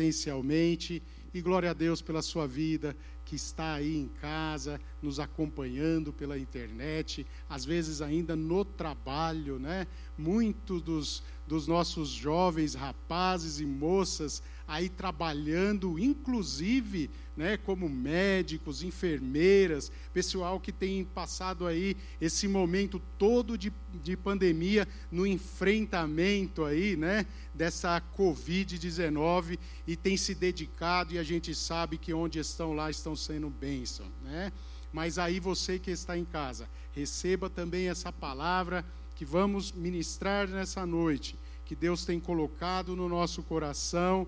[0.00, 1.02] presencialmente.
[1.34, 6.38] E glória a Deus pela sua vida que está aí em casa, nos acompanhando pela
[6.38, 9.88] internet, às vezes ainda no trabalho, né?
[10.16, 19.90] Muitos dos, dos nossos jovens rapazes e moças aí trabalhando, inclusive, né, como médicos, enfermeiras,
[20.12, 27.24] pessoal que tem passado aí esse momento todo de, de pandemia no enfrentamento aí, né,
[27.54, 33.16] dessa Covid-19 e tem se dedicado e a gente sabe que onde estão lá estão
[33.16, 34.52] sendo bênção, né?
[34.92, 40.84] Mas aí você que está em casa, receba também essa palavra que vamos ministrar nessa
[40.84, 44.26] noite, que Deus tem colocado no nosso coração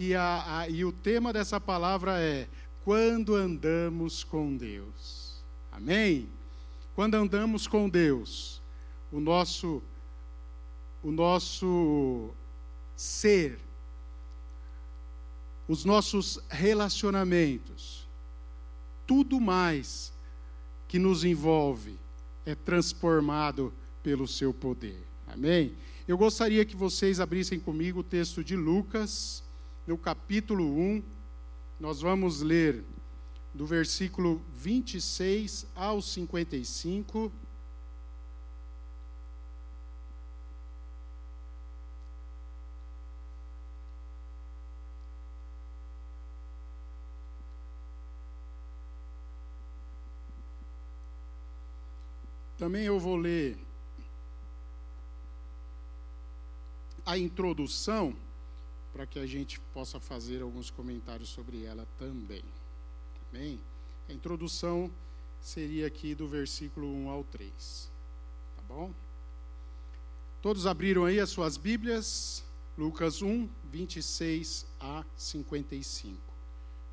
[0.00, 2.48] que a, a, e o tema dessa palavra é
[2.84, 5.44] quando andamos com Deus.
[5.70, 6.26] Amém?
[6.94, 8.62] Quando andamos com Deus,
[9.12, 9.82] o nosso
[11.02, 12.30] o nosso
[12.96, 13.58] ser,
[15.68, 18.08] os nossos relacionamentos,
[19.06, 20.14] tudo mais
[20.88, 21.98] que nos envolve
[22.46, 23.70] é transformado
[24.02, 25.06] pelo seu poder.
[25.26, 25.74] Amém?
[26.08, 29.44] Eu gostaria que vocês abrissem comigo o texto de Lucas,
[29.90, 31.02] no capítulo 1,
[31.80, 32.84] nós vamos ler
[33.52, 37.32] do versículo 26 ao 55.
[52.56, 53.58] Também eu vou ler
[57.04, 58.14] a introdução
[58.92, 62.42] para que a gente possa fazer alguns comentários sobre ela também.
[63.30, 63.60] Amém?
[64.08, 64.90] A introdução
[65.40, 67.90] seria aqui do versículo 1 ao 3.
[68.56, 68.92] Tá bom?
[70.42, 72.44] Todos abriram aí as suas Bíblias?
[72.76, 76.18] Lucas 1, 26 a 55.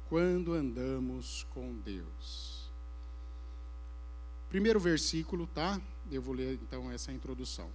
[0.09, 2.70] Quando andamos com Deus.
[4.50, 5.82] Primeiro versículo, tá?
[6.11, 7.70] Eu vou ler então essa introdução.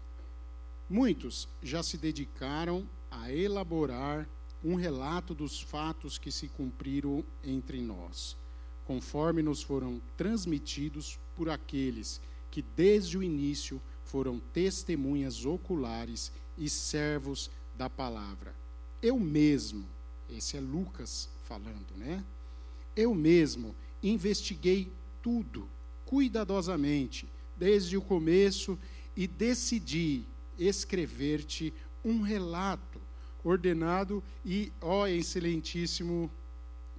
[0.93, 4.29] Muitos já se dedicaram a elaborar
[4.63, 8.37] um relato dos fatos que se cumpriram entre nós,
[8.85, 12.21] conforme nos foram transmitidos por aqueles
[12.51, 18.55] que desde o início foram testemunhas oculares e servos da palavra.
[19.01, 19.87] Eu mesmo,
[20.29, 22.23] esse é Lucas falando, né?
[22.95, 24.93] Eu mesmo investiguei
[25.23, 25.67] tudo
[26.05, 27.27] cuidadosamente,
[27.57, 28.79] desde o começo,
[29.17, 30.27] e decidi
[30.63, 31.73] escrever-te
[32.05, 33.01] um relato
[33.45, 36.31] ordenado e, ó excelentíssimo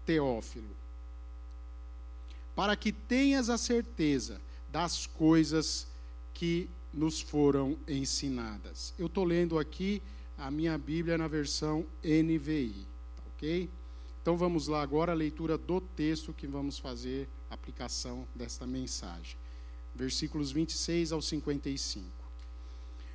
[0.06, 0.75] Teófilo,
[2.56, 5.88] para que tenhas a certeza das coisas
[6.34, 8.94] que nos foram ensinadas.
[9.00, 10.01] Eu estou lendo aqui
[10.38, 12.85] a minha Bíblia na versão NVI,
[13.16, 13.69] tá ok?
[14.22, 19.38] Então vamos lá agora a leitura do texto que vamos fazer a aplicação desta mensagem.
[19.95, 22.23] Versículos 26 ao 55.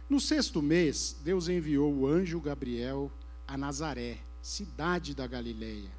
[0.08, 3.12] No sexto mês, Deus enviou o anjo Gabriel
[3.46, 5.90] a Nazaré, cidade da Galileia,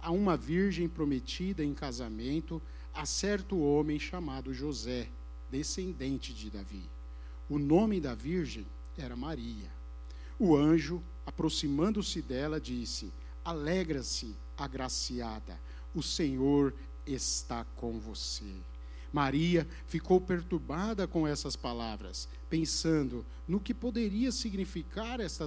[0.00, 2.62] a uma virgem prometida em casamento
[2.94, 5.10] a certo homem chamado José,
[5.50, 6.88] descendente de Davi.
[7.46, 9.70] O nome da virgem era Maria.
[10.38, 13.12] O anjo, aproximando-se dela, disse:
[13.44, 15.60] Alegra-se, agraciada,
[15.94, 16.72] o Senhor
[17.06, 18.54] está com você.
[19.12, 25.44] Maria ficou perturbada com essas palavras, pensando no que poderia significar esta,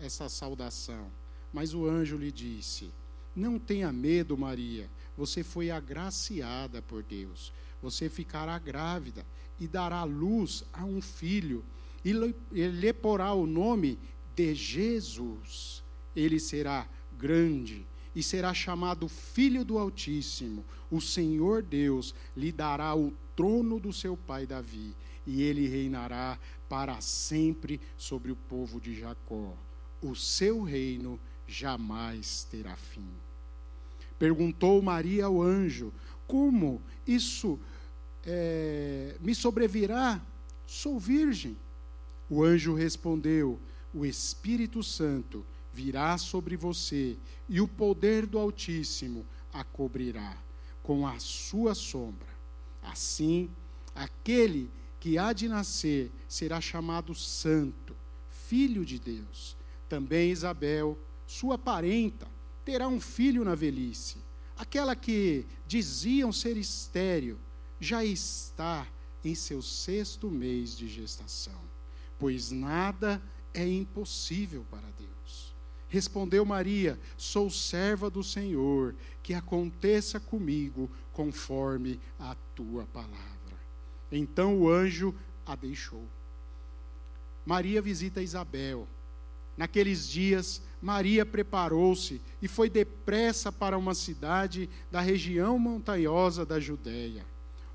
[0.00, 1.10] esta saudação.
[1.52, 2.90] Mas o anjo lhe disse:
[3.34, 7.52] Não tenha medo, Maria, você foi agraciada por Deus.
[7.82, 9.24] Você ficará grávida
[9.58, 11.64] e dará luz a um filho,
[12.04, 13.98] e lhe porá o nome
[14.34, 15.82] de Jesus.
[16.14, 20.64] Ele será grande e será chamado Filho do Altíssimo.
[20.90, 24.94] O Senhor Deus lhe dará o trono do seu pai Davi,
[25.26, 26.38] e ele reinará
[26.68, 29.56] para sempre sobre o povo de Jacó.
[30.02, 33.08] O seu reino jamais terá fim.
[34.18, 35.92] Perguntou Maria ao anjo:
[36.26, 37.58] Como isso
[38.24, 40.20] é, me sobrevirá?
[40.66, 41.56] Sou virgem.
[42.28, 43.58] O anjo respondeu:
[43.92, 47.16] O Espírito Santo virá sobre você,
[47.48, 50.36] e o poder do Altíssimo a cobrirá
[50.82, 52.28] com a sua sombra.
[52.82, 53.50] Assim,
[53.94, 57.96] aquele que há de nascer será chamado Santo,
[58.28, 59.56] Filho de Deus.
[59.88, 62.26] Também Isabel, sua parenta,
[62.64, 64.18] terá um filho na velhice.
[64.56, 67.38] Aquela que diziam ser estéril,
[67.78, 68.86] já está
[69.24, 71.60] em seu sexto mês de gestação,
[72.18, 73.22] pois nada
[73.54, 75.09] é impossível para Deus.
[75.90, 83.18] Respondeu Maria: Sou serva do Senhor, que aconteça comigo conforme a tua palavra.
[84.10, 85.14] Então o anjo
[85.44, 86.04] a deixou.
[87.44, 88.86] Maria visita Isabel.
[89.56, 97.26] Naqueles dias, Maria preparou-se e foi depressa para uma cidade da região montanhosa da Judéia,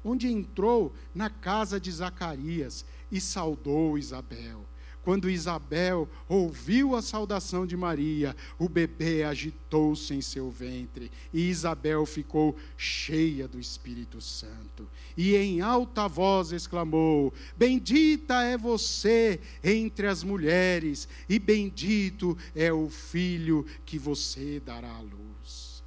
[0.03, 4.65] onde entrou na casa de Zacarias e saudou Isabel.
[5.05, 12.07] Quando Isabel ouviu a saudação de Maria, o bebê agitou-se em seu ventre e Isabel
[12.07, 14.89] ficou cheia do Espírito Santo.
[15.15, 22.89] E em alta voz exclamou: Bendita é você entre as mulheres, e bendito é o
[22.89, 25.83] filho que você dará à luz.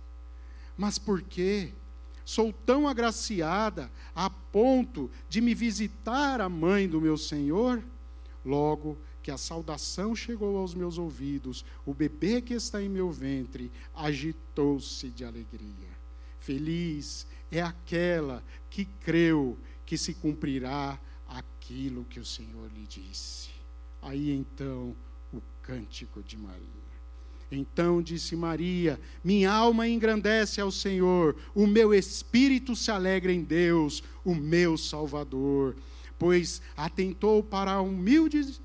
[0.77, 1.73] Mas por quê?
[2.25, 7.83] Sou tão agraciada a ponto de me visitar a mãe do meu Senhor?
[8.45, 13.71] Logo, que a saudação chegou aos meus ouvidos, o bebê que está em meu ventre
[13.95, 15.99] agitou-se de alegria.
[16.39, 23.51] Feliz é aquela que creu que se cumprirá aquilo que o Senhor lhe disse.
[24.01, 24.95] Aí então
[25.33, 26.79] o cântico de Maria.
[27.51, 34.03] Então disse Maria: Minha alma engrandece ao Senhor, o meu espírito se alegra em Deus,
[34.25, 35.77] o meu Salvador,
[36.19, 38.61] pois atentou para a humilde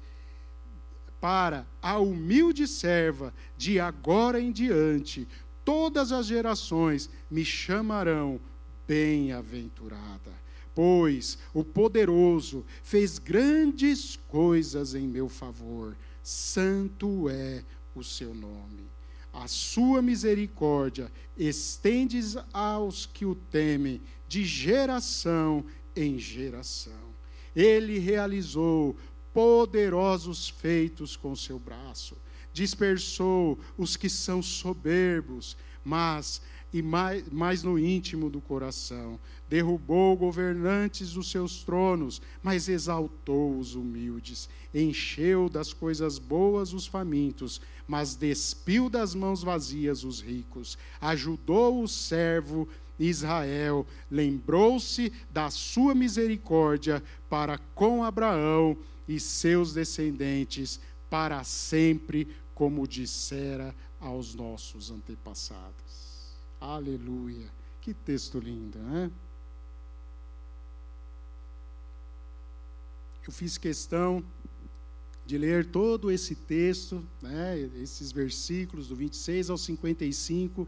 [1.24, 5.25] para a humilde serva, de agora em diante,
[5.64, 8.42] todas as gerações me chamarão
[8.86, 10.34] bem-aventurada.
[10.75, 17.64] Pois o poderoso fez grandes coisas em meu favor, santo é
[17.96, 18.92] o seu nome.
[19.31, 25.64] A sua misericórdia estendes aos que o temem, de geração
[25.96, 27.14] em geração.
[27.56, 28.98] Ele realizou
[29.33, 32.15] poderosos feitos com seu braço.
[32.53, 36.41] Dispersou os que são soberbos, mas
[36.74, 39.19] e mais, mais no íntimo do coração.
[39.47, 44.50] Derrubou governantes dos seus tronos, mas exaltou os humildes.
[44.74, 50.77] Encheu das coisas boas os famintos, mas despiu das mãos vazias os ricos.
[51.00, 52.68] Ajudou o servo
[53.00, 58.77] Israel, lembrou-se da sua misericórdia para com Abraão
[59.07, 60.79] e seus descendentes
[61.09, 66.33] para sempre, como dissera aos nossos antepassados.
[66.59, 67.51] Aleluia.
[67.81, 69.11] Que texto lindo, né?
[73.25, 74.23] Eu fiz questão
[75.25, 80.67] de ler todo esse texto, né, esses versículos do 26 ao 55,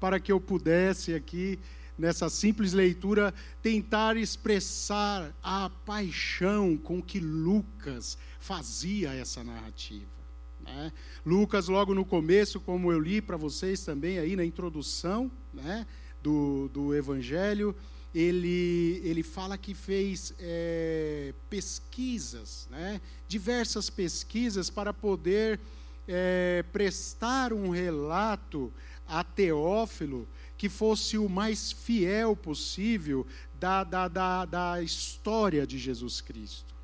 [0.00, 1.58] para que eu pudesse aqui
[1.96, 3.32] nessa simples leitura,
[3.62, 10.14] tentar expressar a paixão com que Lucas fazia essa narrativa.
[10.60, 10.92] Né?
[11.24, 15.86] Lucas, logo no começo, como eu li para vocês também aí na introdução né,
[16.22, 17.74] do, do Evangelho,
[18.14, 25.58] ele, ele fala que fez é, pesquisas, né, diversas pesquisas para poder
[26.06, 28.72] é, prestar um relato
[29.06, 30.28] a Teófilo
[30.64, 33.26] que fosse o mais fiel possível
[33.60, 36.74] da, da, da, da história de Jesus Cristo.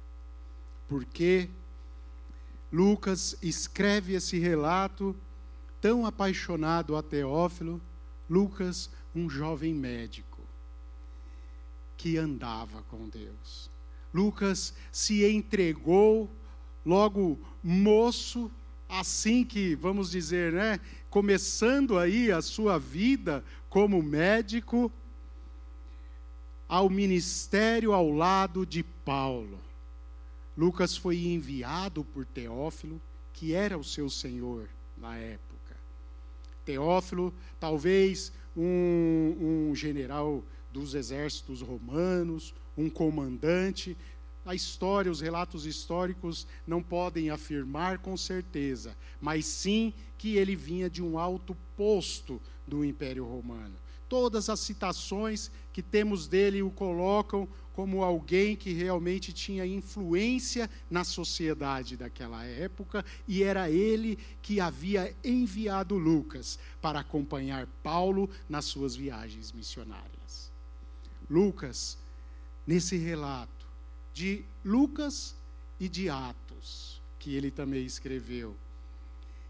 [0.87, 1.49] Porque
[2.71, 5.17] Lucas escreve esse relato
[5.81, 7.81] tão apaixonado a Teófilo,
[8.29, 10.43] Lucas, um jovem médico
[11.97, 13.71] que andava com Deus.
[14.12, 16.31] Lucas se entregou
[16.85, 18.50] logo moço,
[18.87, 20.78] assim que, vamos dizer, né,
[21.11, 24.90] começando aí a sua vida como médico,
[26.69, 29.59] ao ministério ao lado de Paulo.
[30.57, 33.00] Lucas foi enviado por Teófilo,
[33.33, 35.76] que era o seu senhor na época.
[36.64, 43.97] Teófilo, talvez um, um general dos exércitos romanos, um comandante,
[44.45, 50.91] a história, os relatos históricos não podem afirmar com certeza, mas sim que ele vinha
[50.91, 53.75] de um alto posto do Império Romano.
[54.07, 61.05] Todas as citações que temos dele o colocam como alguém que realmente tinha influência na
[61.05, 68.95] sociedade daquela época, e era ele que havia enviado Lucas para acompanhar Paulo nas suas
[68.95, 70.53] viagens missionárias.
[71.31, 71.97] Lucas,
[72.67, 73.67] nesse relato,
[74.12, 75.35] de Lucas
[75.79, 78.55] e de Atos, que ele também escreveu.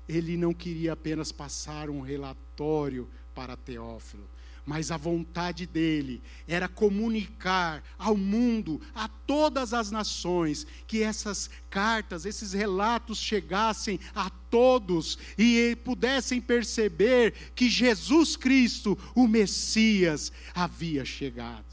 [0.08, 4.28] Ele não queria apenas passar um relatório para Teófilo,
[4.66, 12.26] mas a vontade dele era comunicar ao mundo, a todas as nações, que essas cartas,
[12.26, 21.64] esses relatos chegassem a todos e pudessem perceber que Jesus Cristo, o Messias, havia chegado.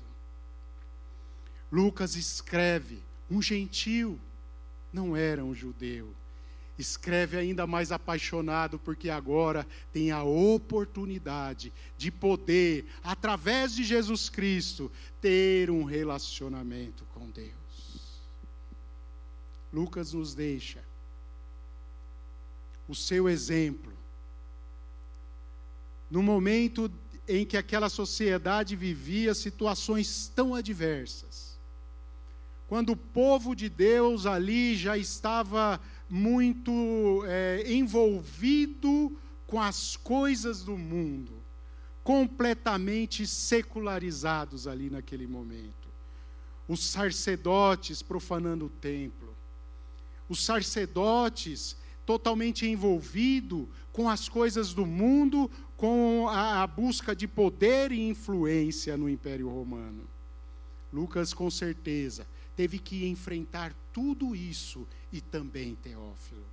[1.72, 4.20] Lucas escreve: um gentil
[4.94, 6.16] não era um judeu
[6.78, 14.92] escreve ainda mais apaixonado, porque agora tem a oportunidade de poder, através de Jesus Cristo,
[15.20, 18.22] ter um relacionamento com Deus.
[19.74, 20.84] Lucas nos deixa
[22.88, 23.92] o seu exemplo.
[26.10, 26.92] No momento
[27.28, 31.58] em que aquela sociedade vivia situações tão adversas,
[32.68, 40.78] quando o povo de Deus ali já estava muito é, envolvido com as coisas do
[40.78, 41.34] mundo,
[42.04, 45.88] completamente secularizados ali naquele momento.
[46.68, 49.36] Os sacerdotes profanando o templo,
[50.30, 57.92] os sacerdotes totalmente envolvidos com as coisas do mundo, com a, a busca de poder
[57.92, 60.08] e influência no Império Romano.
[60.92, 62.26] Lucas, com certeza,
[62.58, 66.46] teve que enfrentar tudo isso e também Teófilo.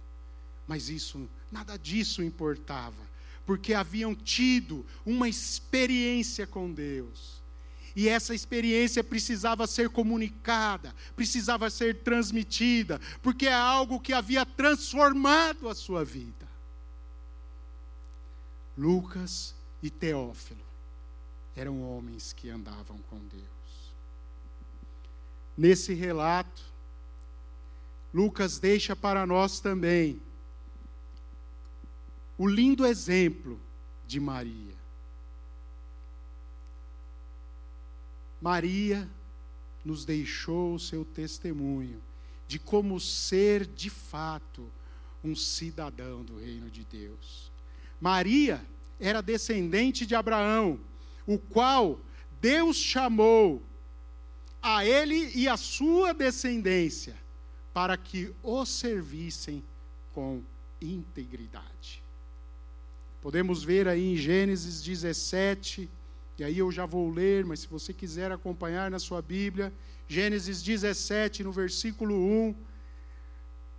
[0.67, 3.03] Mas isso, nada disso importava,
[3.47, 7.43] porque haviam tido uma experiência com Deus.
[7.97, 15.69] E essa experiência precisava ser comunicada, precisava ser transmitida, porque é algo que havia transformado
[15.69, 16.47] a sua vida.
[18.77, 20.65] Lucas e Teófilo
[21.57, 23.54] eram homens que andavam com Deus.
[25.57, 26.63] Nesse relato,
[28.13, 30.21] Lucas deixa para nós também
[32.37, 33.61] o lindo exemplo
[34.07, 34.75] de Maria.
[38.41, 39.09] Maria
[39.85, 42.03] nos deixou o seu testemunho
[42.47, 44.71] de como ser de fato
[45.23, 47.51] um cidadão do reino de Deus.
[48.01, 48.65] Maria
[49.01, 50.79] era descendente de Abraão,
[51.27, 52.01] o qual
[52.41, 53.63] Deus chamou
[54.67, 57.15] a ele e a sua descendência,
[57.75, 59.63] para que o servissem
[60.15, 60.41] com
[60.81, 62.03] integridade.
[63.21, 65.87] Podemos ver aí em Gênesis 17,
[66.39, 69.71] e aí eu já vou ler, mas se você quiser acompanhar na sua Bíblia,
[70.09, 72.55] Gênesis 17, no versículo 1,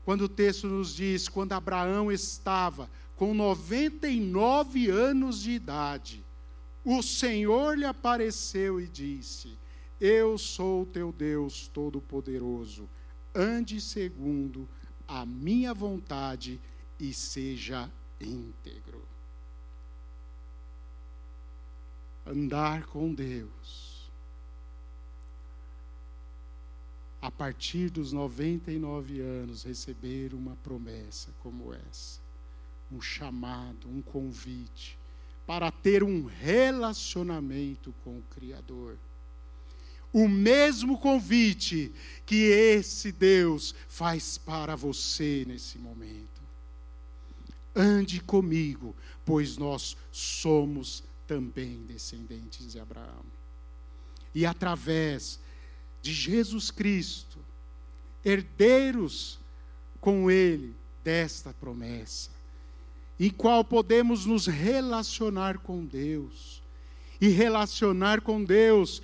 [0.03, 6.23] quando o texto nos diz: quando Abraão estava com 99 anos de idade,
[6.83, 9.57] o Senhor lhe apareceu e disse:
[9.99, 12.89] eu sou teu Deus Todo-Poderoso.
[13.33, 14.67] Ande segundo
[15.07, 16.59] a minha vontade
[16.99, 19.03] e seja íntegro.
[22.25, 24.09] Andar com Deus.
[27.21, 32.21] A partir dos 99 anos, receber uma promessa como essa,
[32.91, 34.97] um chamado, um convite,
[35.45, 38.97] para ter um relacionamento com o Criador
[40.15, 41.91] o mesmo convite
[42.25, 46.41] que esse Deus faz para você nesse momento.
[47.75, 48.95] Ande comigo,
[49.25, 53.25] pois nós somos também descendentes de Abraão.
[54.33, 55.37] E através
[56.01, 57.37] de Jesus Cristo,
[58.23, 59.37] herdeiros
[59.99, 62.29] com Ele desta promessa,
[63.19, 66.63] em qual podemos nos relacionar com Deus.
[67.19, 69.01] E relacionar com Deus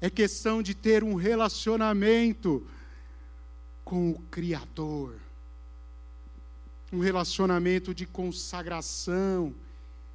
[0.00, 2.66] é questão de ter um relacionamento
[3.84, 5.14] com o Criador.
[6.92, 9.54] Um relacionamento de consagração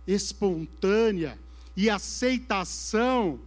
[0.08, 1.38] espontânea
[1.76, 3.40] e aceitação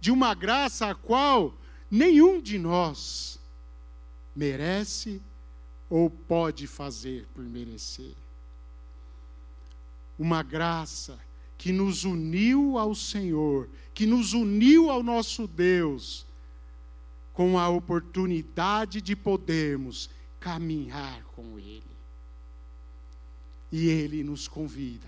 [0.00, 1.54] de uma graça a qual
[1.90, 3.38] nenhum de nós
[4.34, 5.20] merece
[5.88, 8.14] ou pode fazer por merecer.
[10.18, 11.18] Uma graça
[11.62, 16.26] que nos uniu ao Senhor, que nos uniu ao nosso Deus,
[17.32, 21.84] com a oportunidade de podermos caminhar com Ele.
[23.70, 25.06] E Ele nos convida,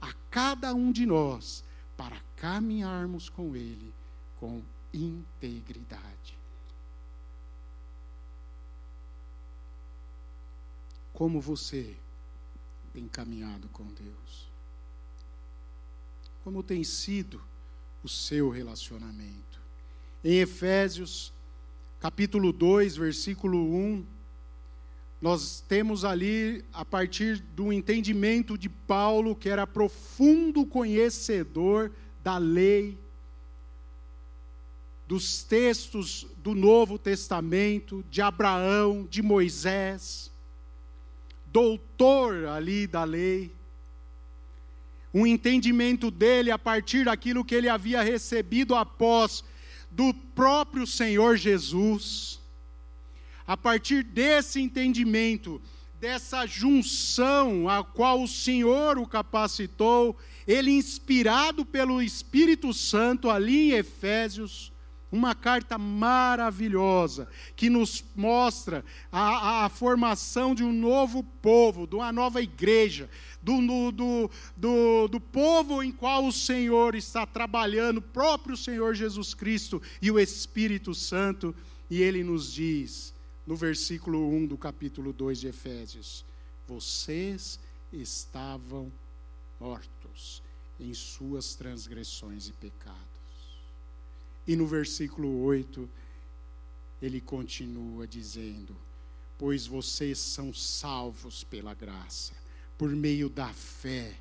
[0.00, 1.62] a cada um de nós,
[1.98, 3.92] para caminharmos com Ele
[4.36, 4.62] com
[4.94, 6.38] integridade.
[11.12, 11.94] Como você
[12.90, 14.49] tem caminhado com Deus?
[16.50, 17.40] Como tem sido
[18.02, 19.62] o seu relacionamento.
[20.24, 21.32] Em Efésios,
[22.00, 24.04] capítulo 2, versículo 1,
[25.22, 32.98] nós temos ali, a partir do entendimento de Paulo, que era profundo conhecedor da lei,
[35.06, 40.32] dos textos do Novo Testamento, de Abraão, de Moisés,
[41.46, 43.52] doutor ali da lei,
[45.12, 49.42] um entendimento dele a partir daquilo que ele havia recebido após
[49.90, 52.38] do próprio Senhor Jesus.
[53.46, 55.60] A partir desse entendimento,
[56.00, 63.76] dessa junção a qual o Senhor o capacitou, ele inspirado pelo Espírito Santo ali em
[63.76, 64.72] Efésios,
[65.10, 72.12] uma carta maravilhosa que nos mostra a, a, formação de um novo povo, de uma
[72.12, 73.08] nova igreja,
[73.42, 79.34] do, do, do, do povo em qual o Senhor está trabalhando, o próprio Senhor Jesus
[79.34, 81.54] Cristo e o Espírito Santo,
[81.88, 83.12] e ele nos diz:
[83.46, 86.24] no versículo 1 do capítulo 2 de Efésios:
[86.68, 87.58] Vocês
[87.92, 88.92] estavam
[89.58, 90.42] mortos
[90.78, 93.09] em suas transgressões e pecados.
[94.46, 95.88] E no versículo 8,
[97.00, 98.76] ele continua dizendo:
[99.38, 102.32] Pois vocês são salvos pela graça,
[102.76, 104.16] por meio da fé,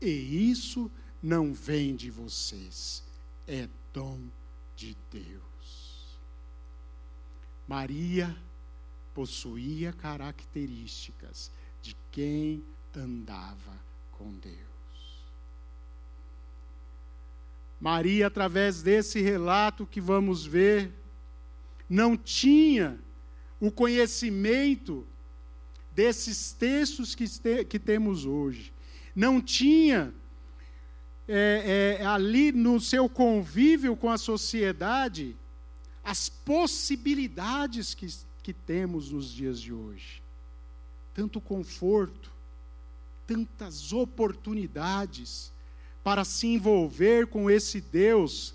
[0.00, 0.90] e isso
[1.22, 3.02] não vem de vocês,
[3.46, 4.20] é dom
[4.74, 6.18] de Deus.
[7.68, 8.36] Maria
[9.14, 11.50] possuía características
[11.80, 12.64] de quem
[12.94, 13.78] andava
[14.10, 14.71] com Deus.
[17.82, 20.90] Maria, através desse relato que vamos ver,
[21.90, 22.98] não tinha
[23.60, 25.06] o conhecimento
[25.90, 27.26] desses textos que,
[27.64, 28.72] que temos hoje.
[29.14, 30.14] Não tinha
[31.28, 35.36] é, é, ali no seu convívio com a sociedade
[36.02, 38.06] as possibilidades que
[38.42, 40.22] que temos nos dias de hoje.
[41.14, 42.32] Tanto conforto,
[43.26, 45.51] tantas oportunidades
[46.02, 48.54] para se envolver com esse Deus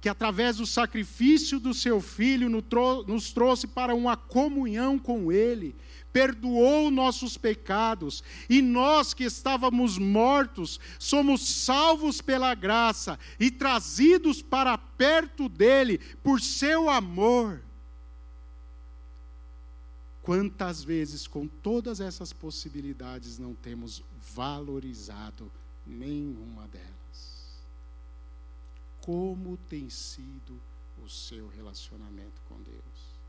[0.00, 5.76] que, através do sacrifício do seu filho, nos trouxe para uma comunhão com Ele,
[6.10, 14.78] perdoou nossos pecados, e nós que estávamos mortos, somos salvos pela graça e trazidos para
[14.78, 17.62] perto dEle por seu amor.
[20.22, 24.02] Quantas vezes, com todas essas possibilidades, não temos
[24.34, 25.50] valorizado
[25.86, 27.64] nenhuma delas?
[29.00, 30.60] Como tem sido
[31.02, 33.20] o seu relacionamento com Deus?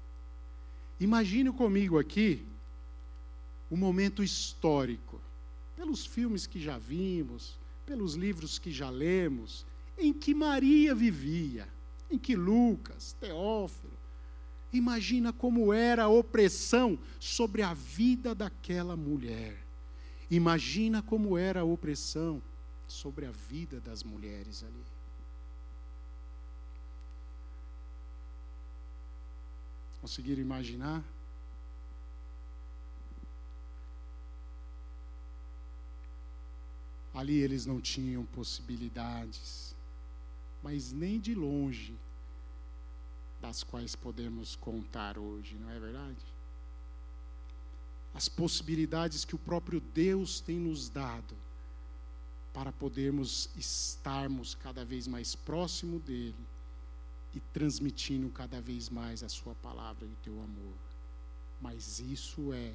[0.99, 2.45] Imagine comigo aqui
[3.69, 5.21] um momento histórico,
[5.75, 9.65] pelos filmes que já vimos, pelos livros que já lemos,
[9.97, 11.67] em que Maria vivia,
[12.09, 14.01] em que Lucas, Teófilo,
[14.73, 19.60] Imagina como era a opressão sobre a vida daquela mulher.
[20.31, 22.41] Imagina como era a opressão
[22.87, 24.85] sobre a vida das mulheres ali.
[29.99, 31.03] Conseguiram imaginar?
[37.13, 39.75] Ali eles não tinham possibilidades,
[40.63, 41.93] mas nem de longe
[43.41, 46.30] das quais podemos contar hoje, não é verdade?
[48.13, 51.35] As possibilidades que o próprio Deus tem nos dado
[52.53, 56.35] para podermos estarmos cada vez mais próximo dele
[57.33, 60.73] e transmitindo cada vez mais a sua palavra e o teu amor.
[61.61, 62.73] Mas isso é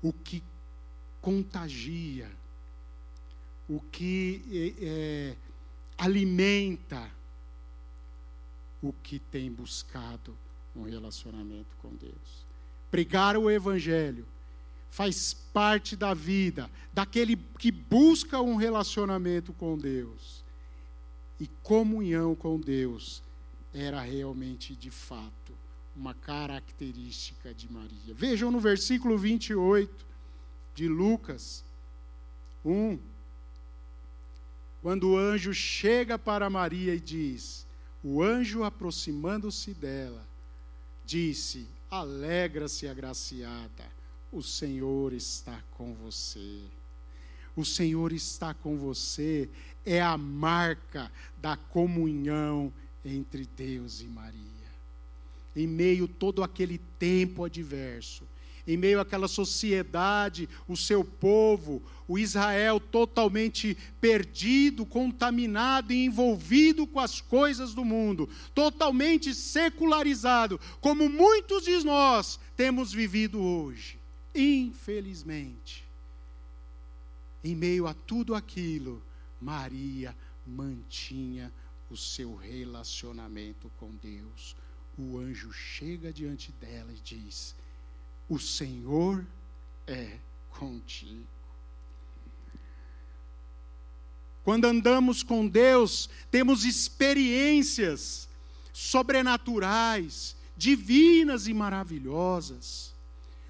[0.00, 0.42] o que
[1.20, 2.30] contagia,
[3.68, 4.44] o que
[4.80, 5.36] é, é,
[5.96, 7.10] alimenta
[8.80, 10.36] o que tem buscado
[10.76, 12.46] um relacionamento com Deus.
[12.90, 14.24] Pregar o Evangelho
[14.90, 20.44] faz parte da vida daquele que busca um relacionamento com Deus.
[21.38, 23.22] E comunhão com Deus
[23.72, 25.52] era realmente, de fato,
[25.94, 28.14] uma característica de Maria.
[28.14, 30.06] Vejam no versículo 28
[30.74, 31.64] de Lucas
[32.64, 32.98] 1,
[34.82, 37.66] quando o anjo chega para Maria e diz:
[38.02, 40.26] o anjo, aproximando-se dela,
[41.04, 43.97] disse: Alegra-se, agraciada,
[44.32, 46.60] o Senhor está com você.
[47.56, 49.48] O Senhor está com você
[49.84, 52.72] é a marca da comunhão
[53.04, 54.38] entre Deus e Maria.
[55.56, 58.24] Em meio todo aquele tempo adverso,
[58.66, 67.00] em meio àquela sociedade, o seu povo, o Israel totalmente perdido, contaminado e envolvido com
[67.00, 73.97] as coisas do mundo, totalmente secularizado, como muitos de nós temos vivido hoje.
[74.38, 75.84] Infelizmente,
[77.42, 79.02] em meio a tudo aquilo,
[79.40, 81.52] Maria mantinha
[81.90, 84.56] o seu relacionamento com Deus.
[84.96, 87.54] O anjo chega diante dela e diz:
[88.28, 89.26] O Senhor
[89.86, 90.18] é
[90.50, 91.26] contigo.
[94.44, 98.28] Quando andamos com Deus, temos experiências
[98.72, 102.96] sobrenaturais, divinas e maravilhosas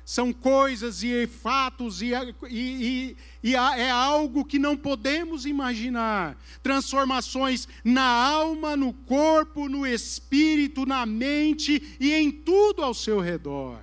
[0.09, 6.35] são coisas e fatos e, e, e, e, é algo que não podemos imaginar.
[6.63, 13.81] Transformações na alma, no corpo, no espírito, na mente e em tudo ao seu redor.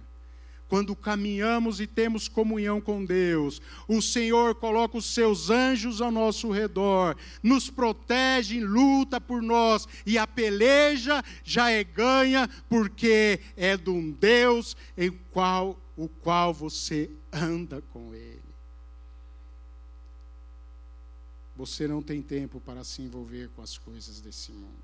[0.68, 6.50] Quando caminhamos e temos comunhão com Deus, o Senhor coloca os seus anjos ao nosso
[6.50, 13.92] redor, nos protege, luta por nós, e a peleja já é ganha, porque é de
[13.92, 18.42] um Deus em qual o qual você anda com Ele.
[21.56, 24.84] Você não tem tempo para se envolver com as coisas desse mundo.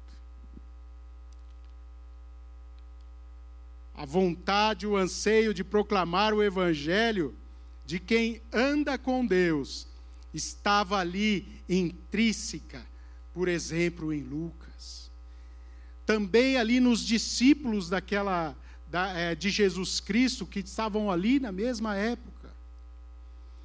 [3.93, 7.35] A vontade, o anseio de proclamar o Evangelho
[7.85, 9.85] de quem anda com Deus
[10.33, 12.85] estava ali intrínseca,
[13.33, 15.11] por exemplo, em Lucas.
[16.05, 18.55] Também ali nos discípulos daquela
[18.91, 22.51] da, é, de Jesus Cristo que estavam ali na mesma época.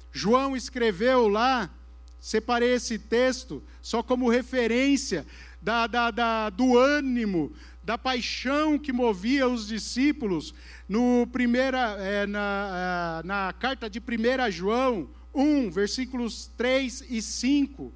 [0.09, 1.69] João escreveu lá,
[2.17, 5.27] separei esse texto só como referência
[5.61, 7.51] da, da, da, do ânimo,
[7.83, 10.53] da paixão que movia os discípulos
[10.87, 17.93] no primeira, é, na, na carta de 1 João 1, versículos 3 e 5.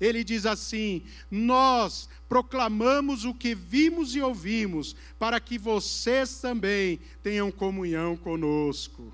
[0.00, 7.50] Ele diz assim: Nós proclamamos o que vimos e ouvimos, para que vocês também tenham
[7.50, 9.12] comunhão conosco.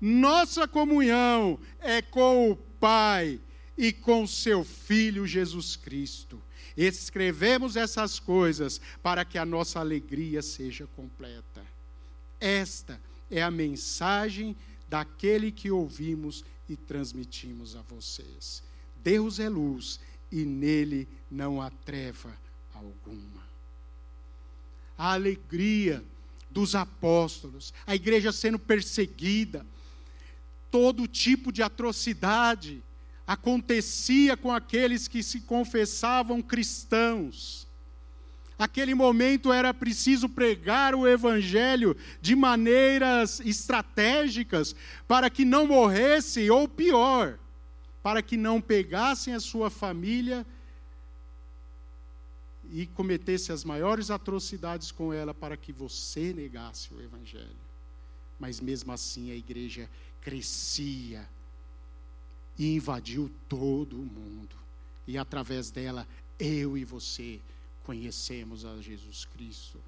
[0.00, 3.38] Nossa comunhão é com o Pai
[3.76, 6.40] e com seu Filho Jesus Cristo.
[6.76, 11.62] Escrevemos essas coisas para que a nossa alegria seja completa.
[12.40, 12.98] Esta
[13.30, 14.56] é a mensagem
[14.88, 18.62] daquele que ouvimos e transmitimos a vocês.
[19.02, 22.32] Deus é luz e nele não há treva
[22.74, 23.42] alguma.
[24.96, 26.04] A alegria
[26.50, 29.64] dos apóstolos, a igreja sendo perseguida,
[30.70, 32.82] todo tipo de atrocidade
[33.26, 37.68] acontecia com aqueles que se confessavam cristãos.
[38.58, 44.76] Aquele momento era preciso pregar o evangelho de maneiras estratégicas
[45.08, 47.38] para que não morresse ou pior,
[48.02, 50.46] para que não pegassem a sua família
[52.70, 57.70] e cometesse as maiores atrocidades com ela para que você negasse o Evangelho.
[58.38, 59.88] Mas mesmo assim a igreja
[60.20, 61.28] crescia
[62.58, 64.56] e invadiu todo o mundo.
[65.06, 66.06] E através dela,
[66.38, 67.40] eu e você
[67.84, 69.80] conhecemos a Jesus Cristo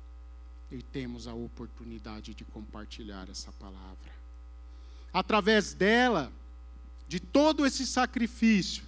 [0.71, 4.13] e temos a oportunidade de compartilhar essa palavra.
[5.13, 6.33] Através dela,
[7.13, 8.85] de todo esse sacrifício,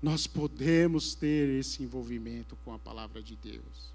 [0.00, 3.92] nós podemos ter esse envolvimento com a palavra de Deus.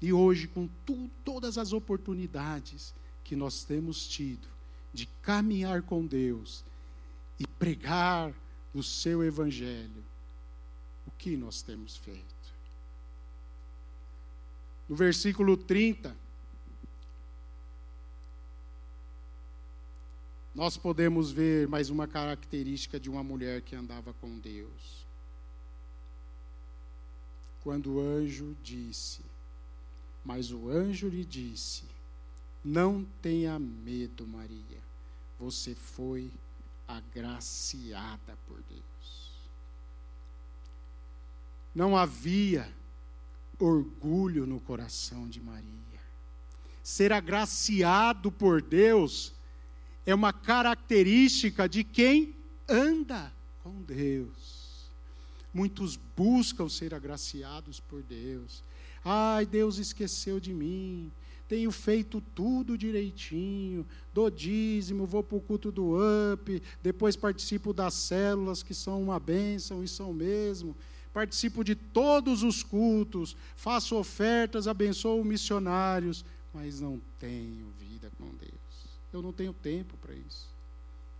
[0.00, 4.46] E hoje, com tu, todas as oportunidades que nós temos tido
[4.92, 6.64] de caminhar com Deus
[7.36, 8.32] e pregar
[8.72, 10.04] o seu Evangelho,
[11.04, 12.54] o que nós temos feito?
[14.88, 16.16] No versículo 30,
[20.54, 25.04] nós podemos ver mais uma característica de uma mulher que andava com Deus.
[27.60, 29.22] Quando o anjo disse,
[30.24, 31.82] mas o anjo lhe disse:
[32.64, 34.80] Não tenha medo, Maria,
[35.40, 36.30] você foi
[36.86, 38.84] agraciada por Deus.
[41.74, 42.72] Não havia
[43.58, 45.64] orgulho no coração de Maria.
[46.80, 49.34] Ser agraciado por Deus
[50.06, 52.34] é uma característica de quem
[52.68, 54.90] anda com Deus.
[55.52, 58.62] Muitos buscam ser agraciados por Deus.
[59.04, 61.10] Ai, Deus esqueceu de mim.
[61.46, 65.94] Tenho feito tudo direitinho, dou dízimo, vou para o culto do
[66.32, 70.74] UP, depois participo das células que são uma bênção e são mesmo.
[71.12, 78.73] Participo de todos os cultos, faço ofertas, abençoo missionários, mas não tenho vida com Deus.
[79.14, 80.50] Eu não tenho tempo para isso.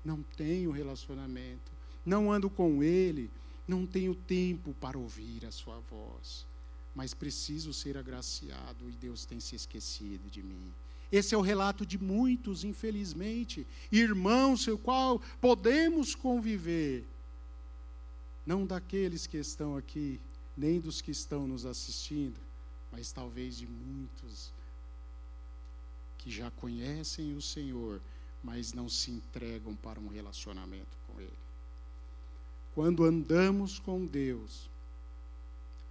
[0.05, 1.73] Não tenho relacionamento.
[2.05, 3.31] Não ando com Ele.
[3.69, 6.45] Não tenho tempo para ouvir a Sua voz.
[6.93, 10.73] Mas preciso ser agraciado e Deus tem se esquecido de mim.
[11.11, 17.05] Esse é o relato de muitos, infelizmente, irmãos, o qual podemos conviver,
[18.45, 20.21] não daqueles que estão aqui,
[20.57, 22.41] nem dos que estão nos assistindo,
[22.91, 24.53] mas talvez de muitos
[26.25, 28.01] que já conhecem o Senhor,
[28.43, 31.39] mas não se entregam para um relacionamento com Ele.
[32.75, 34.71] Quando andamos com Deus,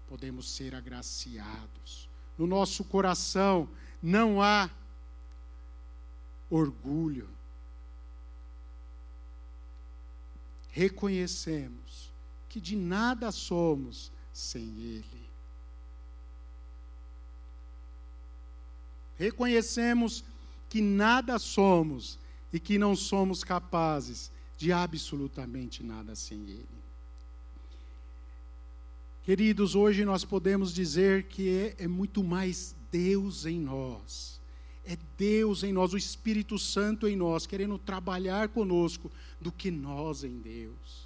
[0.08, 2.10] podemos ser agraciados.
[2.36, 3.70] No nosso coração
[4.02, 4.72] não há
[6.50, 7.30] orgulho.
[10.72, 12.12] Reconhecemos
[12.50, 15.23] que de nada somos sem Ele.
[19.18, 20.24] Reconhecemos
[20.70, 22.20] que nada somos
[22.52, 26.68] e que não somos capazes de absolutamente nada sem Ele.
[29.24, 34.42] Queridos, hoje nós podemos dizer que é, é, muito mais Deus em nós.
[34.86, 40.24] É Deus em nós, o Espírito Santo em nós, querendo trabalhar conosco, do que nós
[40.26, 41.03] em Deus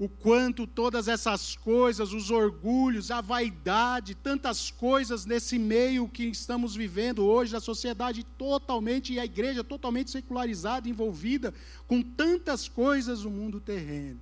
[0.00, 6.74] o quanto todas essas coisas, os orgulhos, a vaidade, tantas coisas nesse meio que estamos
[6.74, 11.52] vivendo hoje, a sociedade totalmente e a igreja totalmente secularizada, envolvida
[11.86, 14.18] com tantas coisas no mundo terreno.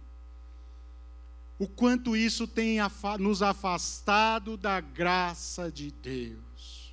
[1.61, 2.79] O quanto isso tem
[3.21, 6.93] nos afastado da graça de Deus.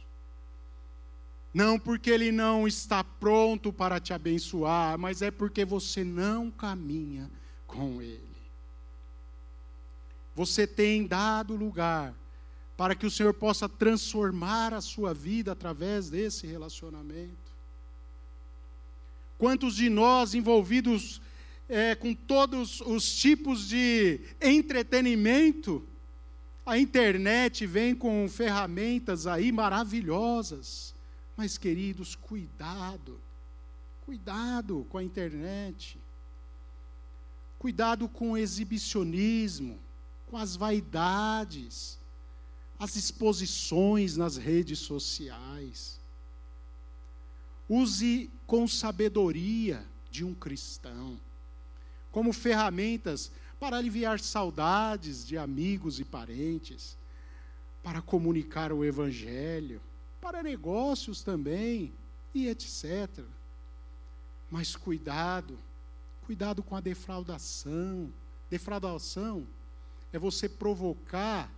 [1.51, 7.31] Não porque Ele não está pronto para te abençoar, mas é porque você não caminha
[7.65, 8.34] com Ele
[10.35, 12.13] você tem dado lugar
[12.75, 17.55] para que o Senhor possa transformar a sua vida através desse relacionamento.
[19.37, 21.21] Quantos de nós envolvidos
[21.69, 25.87] é, com todos os tipos de entretenimento,
[26.65, 30.93] a internet vem com ferramentas aí maravilhosas,
[31.37, 33.21] mas queridos, cuidado,
[34.05, 35.99] cuidado com a internet,
[37.57, 39.79] cuidado com o exibicionismo,
[40.35, 41.97] com as vaidades,
[42.77, 45.97] as exposições nas redes sociais.
[47.69, 51.17] Use com sabedoria de um cristão,
[52.11, 56.97] como ferramentas para aliviar saudades de amigos e parentes,
[57.81, 59.81] para comunicar o Evangelho,
[60.19, 61.93] para negócios também,
[62.33, 63.23] e etc.
[64.51, 65.57] Mas cuidado,
[66.25, 68.11] cuidado com a defraudação.
[68.49, 69.47] Defraudação
[70.11, 71.51] é você provocar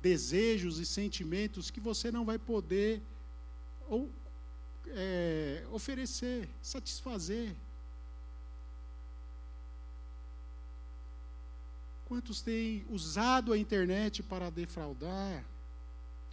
[0.00, 3.02] desejos e sentimentos que você não vai poder
[3.88, 4.10] ou,
[4.88, 7.54] é, oferecer, satisfazer.
[12.06, 15.44] Quantos têm usado a internet para defraudar?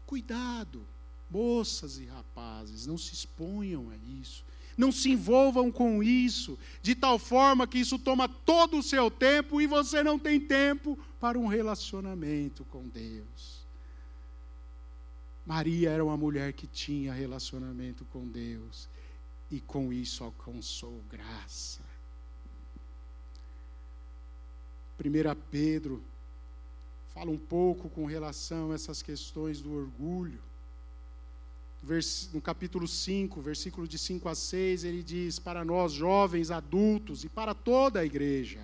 [0.05, 0.85] Cuidado,
[1.29, 4.43] moças e rapazes, não se exponham a isso
[4.77, 9.59] não se envolvam com isso, de tal forma que isso toma todo o seu tempo
[9.59, 13.65] e você não tem tempo para um relacionamento com Deus.
[15.43, 18.87] Maria era uma mulher que tinha relacionamento com Deus
[19.49, 21.81] e com isso alcançou graça.
[24.99, 26.03] 1 Pedro
[27.07, 30.46] fala um pouco com relação a essas questões do orgulho
[32.33, 37.29] no capítulo 5, versículo de 5 a 6, ele diz: Para nós, jovens, adultos e
[37.29, 38.59] para toda a igreja,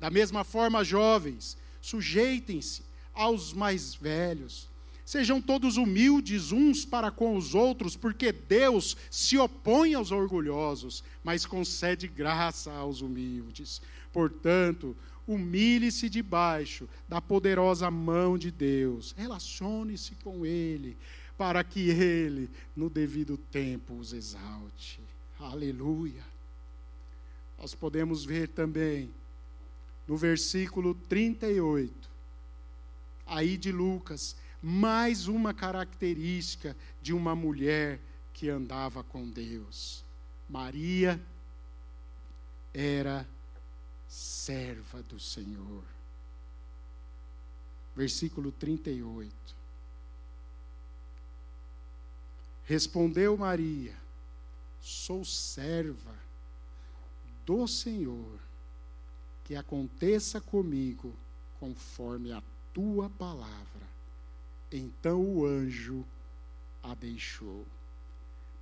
[0.00, 4.68] da mesma forma, jovens, sujeitem-se aos mais velhos.
[5.04, 11.44] Sejam todos humildes uns para com os outros, porque Deus se opõe aos orgulhosos, mas
[11.44, 13.82] concede graça aos humildes.
[14.10, 14.96] Portanto,
[15.26, 20.96] humilhe-se debaixo da poderosa mão de Deus, relacione-se com Ele
[21.36, 25.00] para que Ele, no devido tempo, os exalte.
[25.38, 26.24] Aleluia.
[27.58, 29.12] Nós podemos ver também
[30.06, 32.10] no versículo 38,
[33.26, 38.00] aí de Lucas, mais uma característica de uma mulher
[38.32, 40.04] que andava com Deus.
[40.48, 41.20] Maria
[42.72, 43.26] era
[44.08, 45.84] serva do Senhor.
[47.94, 49.63] Versículo 38.
[52.64, 53.94] Respondeu Maria:
[54.80, 56.14] Sou serva
[57.44, 58.38] do Senhor,
[59.44, 61.14] que aconteça comigo
[61.60, 63.86] conforme a tua palavra.
[64.72, 66.04] Então o anjo
[66.82, 67.66] a deixou.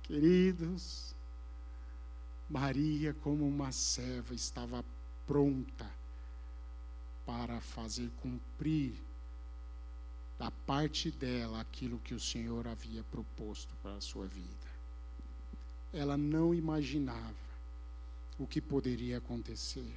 [0.03, 1.15] Queridos,
[2.49, 4.83] Maria, como uma serva, estava
[5.25, 5.89] pronta
[7.25, 9.01] para fazer cumprir
[10.37, 14.73] da parte dela aquilo que o Senhor havia proposto para a sua vida.
[15.93, 17.33] Ela não imaginava
[18.37, 19.95] o que poderia acontecer.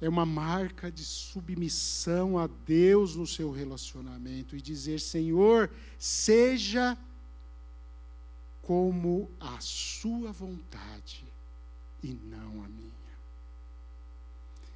[0.00, 6.98] É uma marca de submissão a Deus no seu relacionamento e dizer: Senhor, seja
[8.60, 11.24] como a sua vontade
[12.02, 12.92] e não a minha.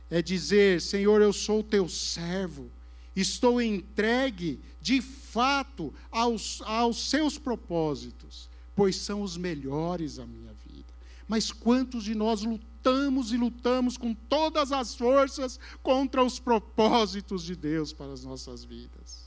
[0.08, 2.70] É dizer: Senhor, eu sou teu servo,
[3.16, 10.92] estou entregue de fato aos, aos seus propósitos, pois são os melhores a minha vida.
[11.26, 17.56] Mas quantos de nós lutamos e lutamos com todas as forças contra os propósitos de
[17.56, 19.25] Deus para as nossas vidas?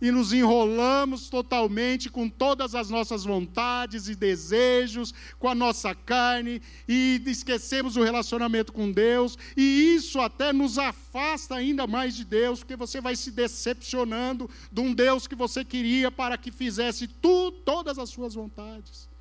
[0.00, 6.60] E nos enrolamos totalmente com todas as nossas vontades e desejos, com a nossa carne,
[6.88, 12.60] e esquecemos o relacionamento com Deus, e isso até nos afasta ainda mais de Deus,
[12.60, 17.50] porque você vai se decepcionando de um Deus que você queria para que fizesse tu,
[17.50, 19.15] todas as suas vontades.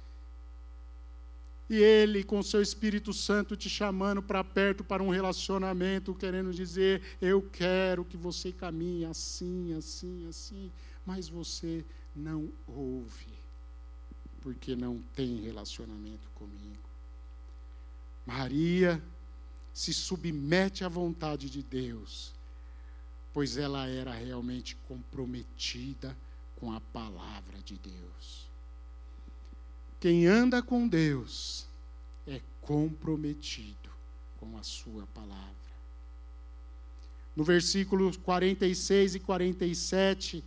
[1.70, 7.02] E Ele, com seu Espírito Santo, te chamando para perto para um relacionamento, querendo dizer:
[7.22, 10.72] Eu quero que você caminhe assim, assim, assim.
[11.06, 11.84] Mas você
[12.16, 13.34] não ouve,
[14.42, 16.90] porque não tem relacionamento comigo.
[18.26, 19.04] Maria
[19.74, 22.34] se submete à vontade de Deus,
[23.34, 26.18] pois ela era realmente comprometida
[26.56, 28.45] com a palavra de Deus.
[30.06, 31.66] Quem anda com Deus
[32.28, 33.90] é comprometido
[34.38, 35.50] com a Sua palavra.
[37.36, 40.44] No versículo 46 e 47,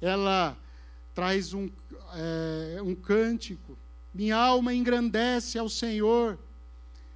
[0.00, 0.56] ela
[1.14, 1.68] traz um,
[2.14, 3.76] é, um cântico.
[4.14, 6.38] Minha alma engrandece ao Senhor,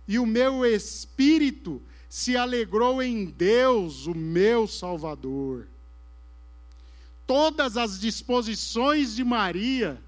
[0.07, 5.66] e o meu espírito se alegrou em Deus, o meu Salvador.
[7.27, 10.04] Todas as disposições de Maria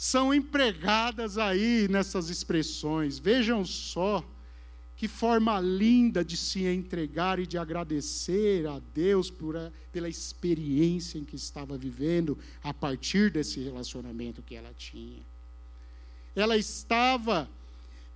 [0.00, 3.18] são empregadas aí nessas expressões.
[3.18, 4.24] Vejam só
[4.96, 9.54] que forma linda de se entregar e de agradecer a Deus por
[9.92, 15.20] pela experiência em que estava vivendo a partir desse relacionamento que ela tinha.
[16.34, 17.46] Ela estava